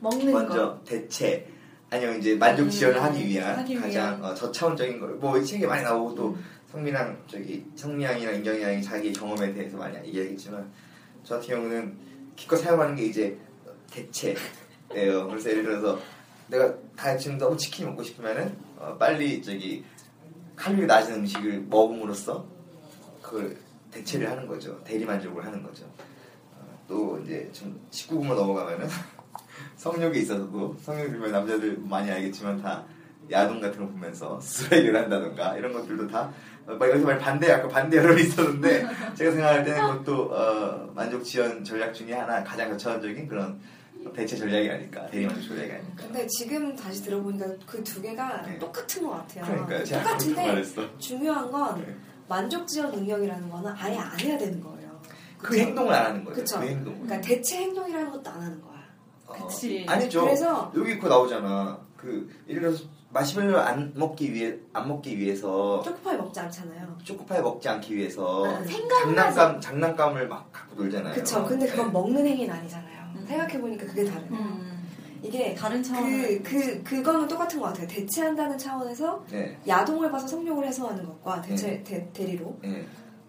[0.01, 0.81] 먹는 먼저 거.
[0.85, 1.47] 대체
[1.91, 4.25] 아니면 이제 만족 지원을 음, 하기 위한 하기 가장 위한.
[4.25, 6.37] 어, 저차원적인 걸뭐이 책에 많이 나오고 또
[6.73, 10.69] 성민랑 저기 성미양이랑 인경이 양이 자기 경험에 대해서 많이 얘기하겠지만
[11.23, 11.97] 저 같은 경우는
[12.35, 13.39] 기껏 사용하는 게 이제
[13.93, 15.29] 대체예요.
[15.29, 16.01] 그래서 예를 들어서
[16.49, 19.85] 내가 다이어트는 너무 치킨이 먹고 싶으면은 어, 빨리 저기
[20.57, 22.45] 칼로리 낮은 음식을 먹음으로써
[23.23, 23.57] 그걸
[23.93, 24.83] 대체를 하는 거죠.
[24.85, 25.85] 대리 만족을 하는 거죠.
[26.57, 28.89] 어, 또 이제 좀 19금으로 넘어가면은
[29.77, 32.85] 성욕에 있어서도 성욕 보면 남자들 많이 알겠지만 다
[33.31, 34.41] 야동 같은 거 보면서
[34.73, 36.33] 해결 한다던가 이런 것들도 다
[36.67, 41.23] 어, 막 여기서 말 반대 아까 반대 여론이 있었는데 제가 생각할 때는 그것도 어, 만족
[41.23, 43.61] 지원 전략 중에 하나 가장 저차원적인 그런
[44.17, 48.59] 대체 전략이 아닐까 대리 만족 전략이 아닐까 근데 지금 다시 들어보니까 그 두 개가 네.
[48.59, 49.45] 똑같은 것 같아요.
[49.45, 50.63] 그러니까요 똑같은데
[50.99, 51.95] 중요한 건 네.
[52.29, 54.91] 만족 지원 능력이라는 거는 아예 안 해야 되는 거예요.
[55.39, 55.61] 그 그쵸?
[55.63, 56.61] 행동을 안 하는 그쵸.
[56.61, 58.73] 그 행동 그러니까 대체 행동이라는 것도 안 하는 거야.
[59.27, 59.85] 어, 그치.
[59.89, 65.83] 아니죠 그래서 여기 그거 나오잖아 그 예를 들어서 마시멜로 안 먹기 위해 안 먹기 위해서
[65.85, 66.97] 초코파이 먹지 않잖아요.
[67.05, 71.15] 초코파이 먹지 않기 위해서 아, 장난감 장난감을 막 갖고 놀잖아요.
[71.15, 71.45] 그쵸.
[71.45, 71.93] 근데 그건 네.
[71.93, 73.03] 먹는 행위는 아니잖아요.
[73.17, 73.25] 음.
[73.27, 74.72] 생각해 보니까 그게 다르요 음.
[75.23, 77.87] 이게 다른 그, 차원은 그, 그거는 똑같은 것 같아요.
[77.87, 82.85] 대체한다는 차원에서 네, 야동을 봐서 성욕을 해소하는 것과 대체, 대, 대리로 네,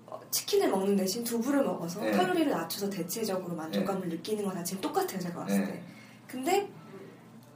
[0.07, 2.11] 어, 치킨을 먹는 대신 두부를 먹어서 네.
[2.11, 5.19] 칼로리를 낮춰서 대체적으로 만족감을 느끼는 건 자체는 똑같아요.
[5.19, 5.67] 제가 봤을 네.
[5.67, 5.83] 때.
[6.27, 6.69] 근데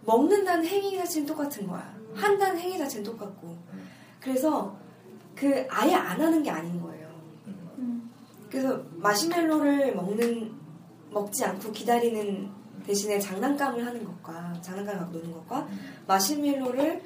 [0.06, 1.98] 먹는다는 행위 자체는 똑같은 거야.
[2.14, 3.48] 한다는 행위 자체는 똑같고.
[3.48, 3.90] 음.
[4.20, 4.78] 그래서
[5.36, 7.08] 그 아예 안 하는 게 아닌 거예요.
[7.48, 8.12] 음.
[8.50, 10.52] 그래서 마시멜로를 먹는
[11.12, 12.57] 먹지 않고 기다리는
[12.88, 15.68] 대신에 장난감을 하는 것과 장난감을 갖고 노는 것과
[16.08, 17.02] 마시멜로를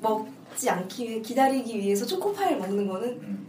[0.00, 3.46] 먹지 않기 위해 기다리기 위해서 초코파이를 먹는 거는 음.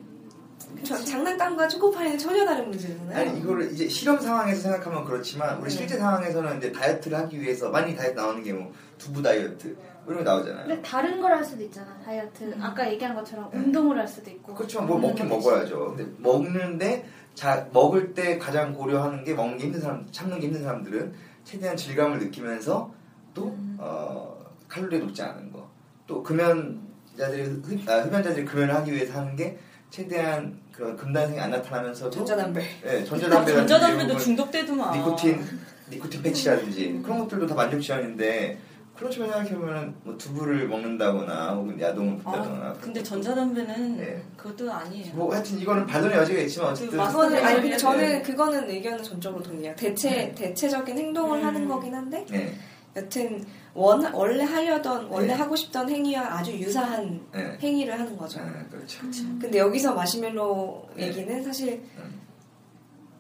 [0.84, 3.18] 저- 장난감과 초코파이는 전혀 다른 문제잖아요.
[3.18, 5.78] 아니 이거를 이제 실험 상황에서 생각하면 그렇지만 우리 네.
[5.78, 9.76] 실제 상황에서는 이제 다이어트를 하기 위해서 많이 다이어트 나오는 게 뭐 두부 다이어트
[10.06, 10.68] 뭐 이런 거 나오잖아요.
[10.68, 11.98] 근데 다른 걸 할 수도 있잖아.
[12.04, 12.54] 다이어트.
[12.62, 14.54] 아까 얘기한 것처럼 운동을 할 수도 있고.
[14.56, 14.82] 그렇죠.
[14.82, 15.96] 뭐 먹긴 거 먹어야죠.
[15.96, 20.64] 근데 먹는데 자 먹을 때 가장 고려하는 게 먹는 게 힘든 사람, 참는 게 힘든
[20.64, 21.14] 사람들은
[21.44, 22.94] 최대한 질감을 느끼면서
[23.34, 23.78] 또 음.
[23.80, 24.38] 어,
[24.68, 25.70] 칼로리 높지 않은 거.
[26.08, 29.58] 또 금연자들이 흡, 아, 흡연자들이 금연을 하기 위해서 하는 게
[29.90, 32.62] 최대한 그런 금단성이 안 나타나면서도 전자담배.
[32.84, 34.98] 네, 전자담배 같은 전자담배도 중독되더만.
[34.98, 35.60] 니코틴
[35.90, 38.60] 니코틴 패치라든지 그런 것들도 다 만족 지원인데
[39.00, 44.22] 그렇지만 생각해보면 뭐 두부를 먹는다거나 혹은 야동을 본다거나 아, 근데 전자담배는 네.
[44.36, 45.16] 그것도 아니에요.
[45.16, 47.78] 뭐 하여튼 이거는 반론의 여지가 있지만 어쨌든 그 마스- 그거는 아니 근데 네.
[47.78, 49.74] 저는 그거는 의견은 전적으로 동의해요.
[49.78, 51.46] 대체 대체적인 행동을 음.
[51.46, 52.54] 하는 거긴 한데 네,
[52.98, 55.34] 여튼 원 원래 하려던 원래 네.
[55.34, 57.58] 하고 싶던 행위와 아주 유사한 네.
[57.62, 58.42] 행위를 하는 거죠.
[58.42, 59.00] 아, 그렇죠.
[59.40, 61.08] 근데 여기서 마시멜로 네.
[61.08, 62.20] 얘기는 사실 음.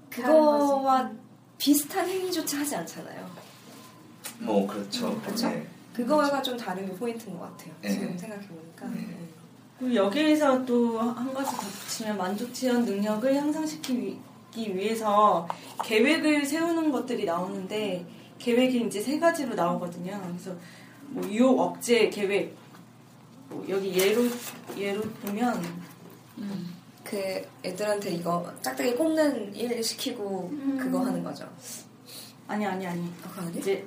[0.09, 1.09] 그거와
[1.57, 3.38] 비슷한 행위조차 하지 않잖아요.
[4.39, 5.19] 뭐 그렇죠.
[5.21, 5.49] 그렇죠?
[5.49, 5.65] 네.
[5.93, 7.73] 그거가 좀 다른 게 포인트인 것 같아요.
[7.81, 7.89] 네.
[7.89, 8.87] 지금 생각해 보니까.
[8.87, 9.07] 네.
[9.77, 14.19] 그리고 여기에서 또 한 가지 덧붙이면 만족 지원 능력을 향상시키기
[14.75, 15.47] 위해서
[15.83, 18.05] 계획을 세우는 것들이 나오는데
[18.39, 20.21] 계획이 이제 세 가지로 나오거든요.
[20.25, 20.51] 그래서
[21.07, 22.55] 뭐 유혹 억제 계획
[23.49, 24.23] 뭐 여기 예로
[24.77, 25.63] 예로 보면
[26.37, 30.77] 음, 그 애들한테 이거 짝대기 꼽는 일 시키고 음.
[30.79, 31.45] 그거 하는 거죠.
[32.47, 33.49] 아니 아니 아니 아?
[33.57, 33.85] 이제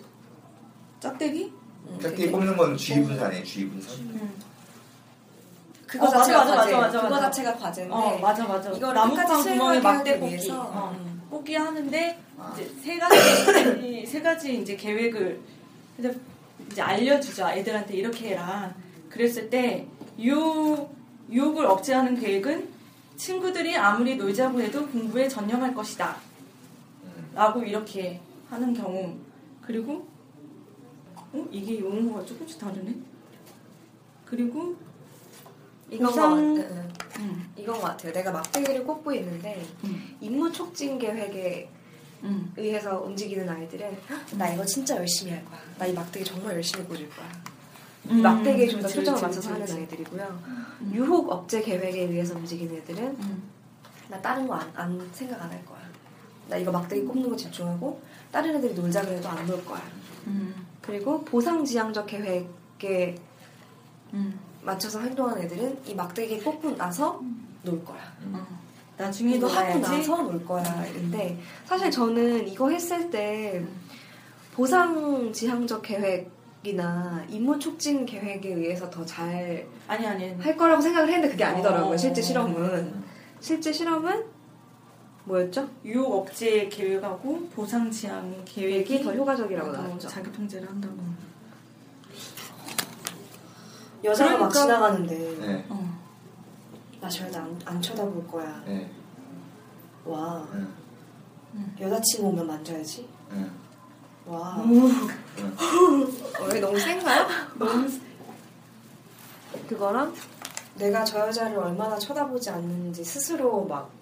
[1.02, 1.52] 짝대기
[1.88, 3.44] 음, 짝대기 뽑는 건 주의 분산이에요.
[3.44, 3.92] 주의 분산.
[3.98, 4.32] 음.
[5.84, 6.72] 그거 어, 자체가 맞아, 과제.
[6.72, 7.20] 맞아, 맞아, 그거.
[7.20, 7.94] 자체가 과제인데.
[7.94, 11.22] 어 맞아 맞아 이걸 나무판 끝까지 구멍에 막대 뽑기 위해서, 어, 음.
[11.28, 12.54] 뽑기 하는데 아.
[12.54, 15.40] 이제 세 가지 세 가지 이제 계획을
[15.96, 16.16] 근데
[16.70, 18.72] 이제 알려주죠 애들한테 이렇게 해라
[19.10, 19.86] 그랬을 때
[20.18, 20.94] 유혹
[21.30, 22.68] 유혹을 억제하는 계획은
[23.16, 26.16] 친구들이 아무리 놀자고 해도 공부에 전념할 것이다
[27.04, 27.30] 음.
[27.34, 29.14] 라고 이렇게 하는 경우
[29.60, 30.06] 그리고
[31.32, 31.46] 어?
[31.50, 32.94] 이게 용어가 조금씩 다르네
[34.24, 34.76] 그리고
[35.90, 37.22] 이건 거, 보상- 같- 응, 응.
[37.22, 38.12] 음, 이건 것 같아요.
[38.12, 41.68] 내가 막대기를 꼽고 있는데 음, 임무 촉진 계획에
[42.22, 42.52] 음.
[42.56, 45.60] 의해서 움직이는 아이들은 "헉, 나 이거 진짜 열심히 할 거야.
[45.78, 47.28] 나 이 막대기 정말 열심히 꽂을 거야.
[48.10, 49.70] 음, 막대기에 좀 더 초점을 맞춰서 하는.
[49.70, 50.42] 아이들이고요.
[50.92, 53.42] 유혹 억제 계획에 의해서 움직이는 애들은 음.
[54.08, 55.80] 나 다른 거 안 안 생각 안 할 거야.
[56.48, 59.82] 나 이거 막대기 꼽는 거 집중하고 다른 애들이 놀자 그래도 안 놀 거야.
[60.26, 60.61] 음.
[60.82, 63.14] 그리고 보상지향적 계획에
[64.12, 64.38] 음.
[64.62, 67.20] 맞춰서 행동하는 애들은 이 막대기 꽂고 나서
[67.62, 68.00] 놀 거야.
[68.32, 68.46] 어.
[68.96, 69.78] 나중에 이거 하고.
[69.78, 70.62] 나서 놀 거야.
[70.92, 73.64] 근데 사실 저는 이거 했을 때
[74.54, 76.30] 보상지향적 계획
[76.64, 80.56] 이나 임무 촉진 계획에 의해서 더잘할 아니 아니.
[80.56, 81.94] 거라고 생각을 했는데 그게 아니더라고요.
[81.94, 81.96] 어.
[81.96, 83.02] 실제 실험은.
[83.40, 84.24] 실제 실험은
[85.24, 85.68] 뭐였죠?
[85.84, 90.08] 유혹 억제 계획하고 보상 지향 계획이 더 효과적이라고 더 나왔죠.
[90.08, 90.94] 자기 통제를 한다고.
[94.04, 95.66] 여자가 막 그러니까- 지나가는데 네.
[95.68, 95.92] 어.
[97.00, 98.62] 나 절대 안, 안 쳐다볼 거야.
[98.66, 98.90] 네.
[100.04, 101.62] 와 네.
[101.80, 103.08] 여자친구 오면 만져야지.
[103.32, 103.46] 네.
[104.26, 104.86] 와 오.
[104.86, 107.26] 어, 왜 너무 센가요?
[107.58, 107.88] 너무
[109.68, 110.12] 그거랑
[110.76, 114.01] 내가 저 여자를 얼마나 쳐다보지 않는지 스스로 막 음.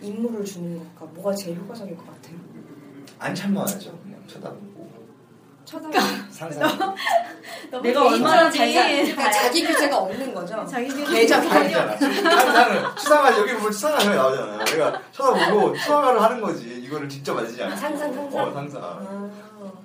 [0.00, 2.36] 임무를 주는 거가 뭐가 제일 효과적일 것 같아요.
[3.18, 3.98] 안 참아야죠.
[4.02, 4.90] 그냥 쳐다보고
[5.64, 5.98] 쳐다보.
[6.30, 6.96] 상상.
[7.82, 10.66] 내가 얼마나 잘 그러니까 자기 규제가 없는 거죠.
[10.66, 11.96] 자기 계좌 아니잖아.
[11.96, 14.64] 상상을 추상화 여기 보면 추상화가 나오잖아.
[14.64, 16.82] 내가 쳐다보고 추상화를 하는 거지.
[16.82, 17.76] 이거를 직접 만지지 않아.
[17.76, 18.40] 상상, 상상?
[18.48, 18.82] 어 상상.
[18.82, 19.30] 아,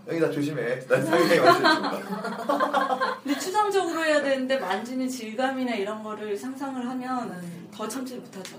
[0.08, 0.80] 여기다 조심해.
[0.88, 1.82] 난 상상이 만지는
[3.24, 8.56] 근데 추상적으로 해야 되는데 만지는 질감이나 이런 거를 상상을 하면 더 참지 못하죠.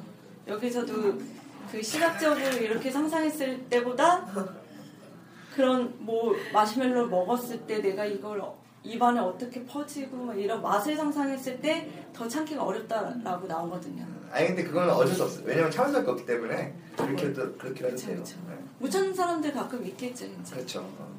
[0.47, 1.19] 여기서도
[1.71, 4.27] 그 시각적으로 이렇게 상상했을 때보다
[5.55, 11.61] 그런 뭐 마시멜로 먹었을 때 내가 이걸 어- 입안에 어떻게 퍼지고 막 이런 맛을 상상했을
[11.61, 14.07] 때 더 참기가 어렵다라고 나오거든요.
[14.31, 15.43] 아니 근데 그건 어쩔 수 없어.
[15.45, 18.17] 왜냐면 참을 수가 없기 때문에 그렇게 또 그렇게 해도 그쵸, 돼요.
[18.23, 18.37] 그쵸.
[18.49, 18.55] 네.
[18.79, 20.55] 못 참는 사람들 가끔 있겠죠, 진짜.
[20.57, 20.81] 그렇죠.
[20.81, 21.17] 어.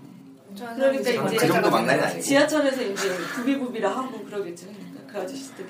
[0.76, 2.22] 그러니까 이제 그 정도 망나니 아니고.
[2.22, 4.66] 지하철에서 이제 부비부비라 하고 그러겠죠.
[4.68, 5.68] 그러니까 그 아저씨들이.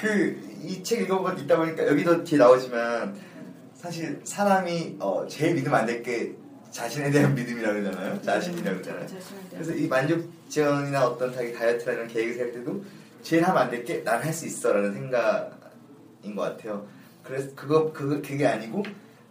[0.00, 3.14] 그 이 책 읽어보고 있다 보니까 여기도 뒤에 나오지만
[3.74, 6.34] 사실 사람이 어, 제일 믿으면 안 될 게
[6.70, 8.22] 자신에 대한 믿음이라고 그러잖아요.
[8.22, 9.06] 자신이라고 그러잖아요.
[9.50, 12.84] 그래서 이 만족지원이나 어떤 자기 다이어트라는 계획을 세울 때도
[13.22, 16.86] 제일 하면 안 될 게 난 할 수 있어라는 생각인 것 같아요.
[17.24, 18.82] 그래서 그거 그거 그게 아니고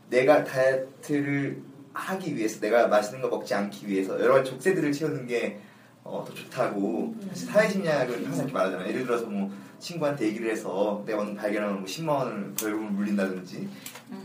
[0.09, 1.61] 내가 다이어트를
[1.93, 5.59] 하기 위해서 내가 맛있는 거 먹지 않기 위해서 여러 가지 족쇄들을 채우는 게
[6.03, 8.87] 어, 더 좋다고 사실 사회심리학은 항상 이렇게 말하잖아요.
[8.89, 13.69] 예를 들어서 뭐 친구한테 얘기를 해서 내가 오늘 발견하면 뭐 10만 원을 벌금을 물린다든지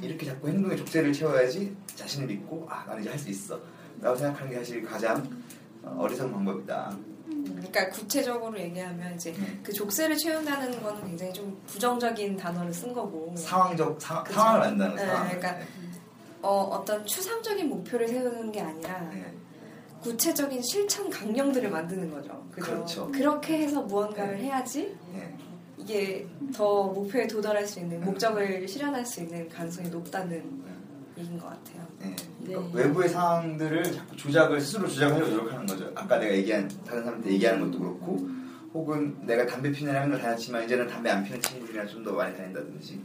[0.02, 3.60] 이렇게 자꾸 행동에 족쇄를 채워야지 자신을 믿고 아 나는 이제 할 수 있어
[4.00, 5.26] 라고 생각하는 게 사실 가장
[5.82, 6.96] 어, 어리석은 방법이다.
[7.46, 9.58] 그러니까 구체적으로 얘기하면 이제 네.
[9.62, 14.34] 그 족쇄를 채운다는 거는 굉장히 좀 부정적인 단어를 쓴 거고 상황적 상, 그쵸.
[14.34, 15.28] 상황을 만드는 네, 상황.
[15.28, 15.58] 그러니까
[16.42, 19.32] 어, 어떤 추상적인 목표를 세우는 게 아니라 네.
[20.02, 22.46] 구체적인 실천 강령들을 만드는 거죠.
[22.50, 22.66] 그죠?
[22.66, 23.10] 그렇죠.
[23.14, 24.44] 렇게 해서 무언가를 네.
[24.44, 25.34] 해야지 네.
[25.84, 30.42] 이게 더 목표에 도달할 수 있는 목적을 실현할 수 있는 가능성이 높다는
[31.18, 31.86] 얘기인 것 같아요.
[32.00, 32.16] 네.
[32.40, 32.46] 네.
[32.54, 35.90] 그러니까 외부의 상황들을 자꾸 조작을 스스로 조작하려고 노력하는 거죠.
[35.94, 38.28] 아까 내가 얘기한 다른 사람한테 얘기하는 것도 그렇고,
[38.72, 43.00] 혹은 내가 담배 피는 학교를 다녔지만 이제는 담배 안 피는 친구들이랑 좀 더 많이 다닌다든지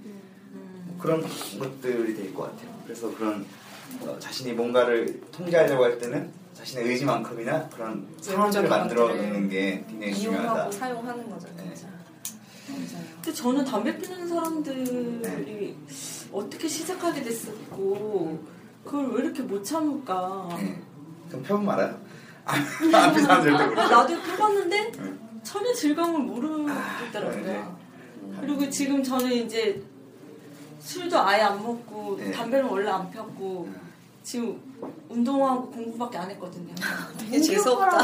[0.53, 2.73] 뭐 그런 것들이 될 것 같아요.
[2.85, 3.45] 그래서 그런
[4.01, 10.13] 어, 자신이 뭔가를 통제하려고 할 때는 자신의 의지만큼이나 그런 상황들을 외부적인 만들어 놓는 게 굉장히
[10.13, 10.71] 이용하고 중요하다.
[10.71, 11.73] 사용하는 거죠, 네.
[12.79, 13.05] 맞아요.
[13.15, 15.75] 근데 저는 담배 피는 사람들이
[16.31, 18.43] 어떻게 시작하게 됐었고
[18.85, 20.49] 그걸 왜 이렇게 못 참을까?
[20.59, 20.81] 네.
[21.29, 21.99] 그럼 펴보면 알아요.
[22.45, 23.95] 앞에 사람들 때 아, 그렇죠.
[23.95, 25.13] 나도 펴봤는데 네.
[25.43, 26.25] 전혀 즐거움을 네.
[26.25, 27.77] 모르겠더라고요.
[28.41, 29.83] 그리고 지금 저는 이제
[30.79, 32.31] 술도 아예 안 먹고 네.
[32.31, 33.69] 담배는 원래 안 폈고
[34.23, 34.59] 지금
[35.09, 36.73] 운동하고 공부밖에 안 했거든요.
[37.19, 37.97] 되게 재수없다.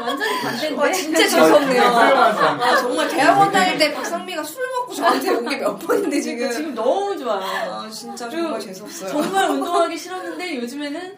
[0.00, 0.80] 완전히 반대인데.
[0.80, 1.82] 와, 진짜 되게 재수없네요.
[1.82, 2.60] 사람.
[2.60, 6.50] 아, 정말 대학원 다닐 때 박상미가 술 먹고 저한테 온 게 몇 번인데 지금.
[6.50, 7.42] 지금 너무 좋아요.
[7.42, 9.10] 아, 진짜 정말 재수없어요.
[9.10, 11.16] 정말 운동하기 싫었는데 요즘에는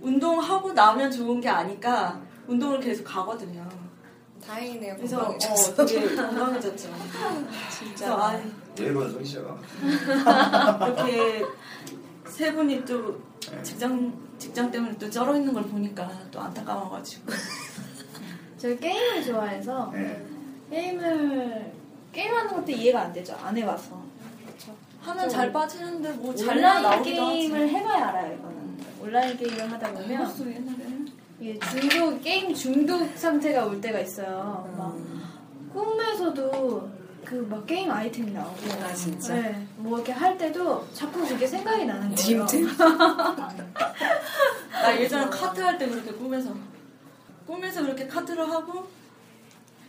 [0.00, 3.66] 운동하고 나면 좋은 게 아니까 운동을 계속 가거든요.
[4.46, 4.94] 다행이네요.
[4.96, 5.84] 그래서 어, 건강해졌어.
[5.86, 6.88] 되게 건강해졌죠.
[7.76, 8.12] 진짜.
[8.14, 8.40] 아,
[8.78, 9.58] 일본 소리죠.
[10.86, 11.44] 이렇게
[12.28, 13.18] 세 분이 또
[13.64, 17.32] 직장 직장 때문에 또 쩔어 있는 걸 보니까 또 안타까워가지고
[18.58, 20.24] 제가 게임을 좋아해서 네.
[20.70, 21.72] 게임을
[22.12, 23.34] 게임하는 것도 이해가 안 되죠.
[23.42, 24.04] 안 해봐서.
[25.00, 27.74] 하면 잘 빠지는데 뭐잘 온라인 나오기도 게임을 하지.
[27.74, 28.34] 해봐야 알아요.
[28.34, 30.34] 이거는 온라인 게임을 하다 보면.
[31.38, 34.74] 이게 중독 게임 중독 상태가 올 때가 있어요.
[34.76, 34.96] 막
[35.72, 36.90] 꿈에서도
[37.26, 38.56] 그 막 게임 아이템이 나오고.
[38.84, 39.34] 아, 진짜?
[39.34, 39.66] 네.
[39.76, 42.46] 뭐 이렇게 할 때도 자꾸 그게 생각이 나는 거예요.
[44.72, 46.54] 나 예전에 카트 할 때 그렇게 꿈에서
[47.46, 48.88] 꿈에서 그렇게 카트를 하고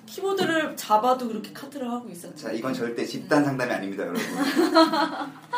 [0.07, 2.35] 키보드를 잡아도 그렇게 카트를 하고 있었죠.
[2.47, 4.21] 자, 이건 절대 집단 상담이 아닙니다, 여러분.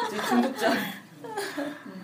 [0.08, 0.72] 이제 중독자.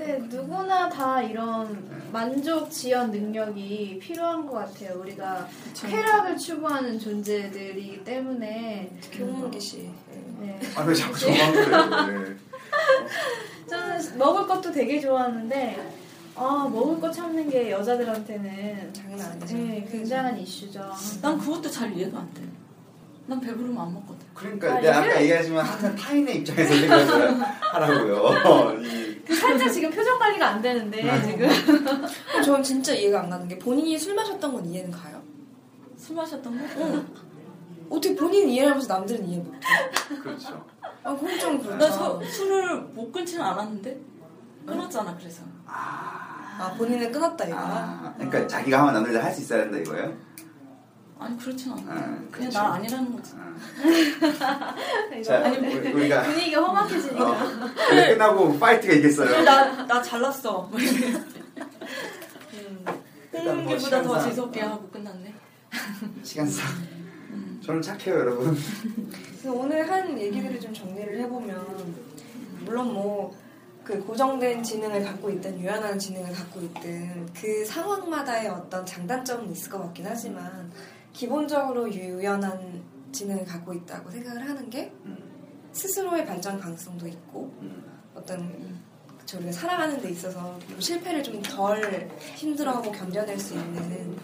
[0.00, 4.98] 근데 누구나 다 이런 만족 지연 능력이 필요한 것 같아요.
[4.98, 5.46] 우리가
[5.76, 9.90] 쾌락을 추구하는 존재들이기 때문에 경문기 씨.
[10.40, 10.58] 네.
[10.74, 12.06] 아, 왜 자꾸 저만 그래요?
[12.06, 12.36] 네.
[13.68, 15.92] 저는 먹을 것도 되게 좋아하는데
[16.34, 19.54] 아 먹을 거 참는 게 여자들한테는 장난 아니죠.
[19.54, 20.80] 네, 굉장한 이슈죠.
[21.20, 22.40] 난 그것도 잘 이해가 안 돼.
[23.26, 24.26] 난 배부르면 안 먹거든.
[24.32, 28.30] 그러니까 아, 내가 아까 얘기하지만 항상 타인의 입장에서 생각을 하라고요.
[29.30, 31.22] 이- 그 살짝 지금 표정 관리가 안 되는데 음.
[31.24, 35.22] 지금 저는 진짜 이해가 안 가는 게 본인이 술 마셨던 건 이해는 가요?
[35.96, 36.64] 술 마셨던 거?
[36.82, 37.06] 응.
[37.88, 39.58] 어떻게 본인은 이해하면서 남들은 이해 못해?
[40.22, 40.64] 그렇죠.
[41.02, 41.78] 아, 그건 좀 그렇죠.
[41.78, 44.00] 나 서- 술을 못 끊지는 않았는데
[44.66, 45.42] 끊었잖아 그래서.
[45.66, 47.58] 아, 본인은 끊었다, 이거야?
[47.60, 50.14] 아, 그러니까 자기가 하면 남들 다할 수 있어야 된다 이거예요?
[51.20, 51.82] 아니 그렇진 않아.
[51.82, 52.58] 아, 그냥 그렇죠.
[52.58, 53.32] 난 아니라는 거지.
[54.40, 54.74] 아.
[55.22, 57.36] 자, 아니, 우리- 우리가 분위기가 험악해지니까 어,
[58.08, 59.42] 끝나고 파이트가 있겠어요.
[59.44, 60.70] 나, 나 잘났어.
[63.32, 65.34] 일단 뭐 홍문기보다 더 시간상- 재수없게 하고 끝났네.
[66.22, 66.66] 시간상.
[67.64, 68.56] 저는 착해요, 여러분.
[69.28, 71.94] 그래서 오늘 한 얘기들을 좀 정리를 해보면
[72.64, 73.38] 물론 뭐
[73.82, 79.78] 그 고정된 지능을 갖고 있든 유연한 지능을 갖고 있든 그 상황마다의 어떤 장단점은 있을 것
[79.80, 80.70] 같긴 하지만
[81.12, 82.82] 기본적으로 유연한
[83.12, 85.18] 지능을 갖고 있다고 생각을 하는 게 음.
[85.72, 87.84] 스스로의 발전 가능성도 있고 음.
[88.14, 88.80] 어떤
[89.26, 94.16] 저희가 살아가는 데 있어서 실패를 좀 덜 힘들어하고 견뎌낼 수 있는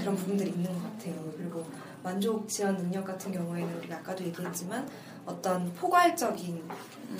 [0.00, 1.32] 그런 부분들이 있는 것 같아요.
[1.36, 1.66] 그리고
[2.02, 4.88] 만족 지원 능력 같은 경우에는 우리가 아까도 얘기했지만
[5.24, 6.62] 어떤 포괄적인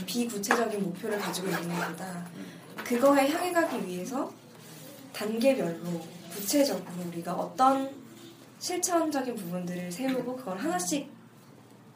[0.07, 2.27] 비구체적인 목표를 가지고 있는 것보다
[2.85, 4.33] 그거에 향해 가기 위해서
[5.13, 6.01] 단계별로
[6.33, 8.02] 구체적으로 우리가 어떤
[8.67, 11.11] 실천적인 부분들을 세우고 그걸 하나씩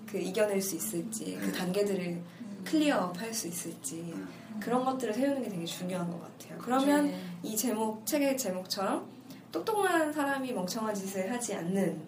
[0.04, 2.20] 그 이겨낼 수 있을지 그 단계들을
[2.64, 4.12] clear up 할 수 있을지
[4.58, 6.58] 그런 것들을 세우는 게 되게 중요한 것 같아요.
[6.60, 7.20] 그러면 그래.
[7.44, 9.06] 이 제목 책의 제목처럼
[9.52, 12.00] 똑똑한 사람이 멍청한 짓을 하지 않는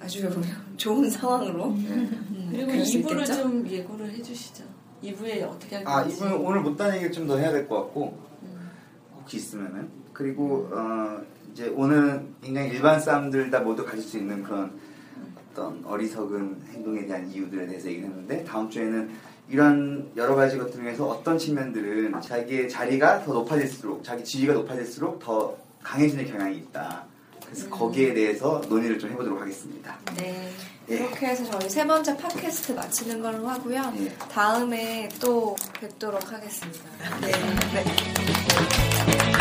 [0.00, 0.30] 아주
[0.76, 3.34] 좋은 상황으로 음, 그리고 그럴 수 2부를 있겠죠?
[3.42, 4.64] 좀 예고를 해주시죠.
[5.02, 6.14] 2부에 어떻게 할 아, 건지.
[6.16, 8.16] 이분 오늘 못한 얘기 좀더 해야 될 것 같고
[9.20, 11.20] 혹시 있으면은 그리고 어,
[11.58, 14.78] 이제 오늘은 굉장히 일반 사람들 다 모두 가질 수 있는 그런
[15.50, 19.10] 어떤 어리석은 행동에 대한 이유들에 대해서 얘기했는데 다음 주에는
[19.48, 25.56] 이런 여러 가지 것들 중에서 어떤 측면들은 자기의 자리가 더 높아질수록 자기 지위가 높아질수록 더
[25.82, 27.04] 강해지는 경향이 있다.
[27.44, 29.98] 그래서 거기에 대해서 논의를 좀 해보도록 하겠습니다.
[30.16, 30.52] 네.
[30.90, 30.94] 예.
[30.94, 33.92] 이렇게 해서 저희 세 번째 팟캐스트 마치는 걸로 하고요.
[33.98, 34.10] 예.
[34.30, 36.88] 다음에 또 뵙도록 하겠습니다.
[37.20, 37.32] 네.
[37.72, 39.37] 네.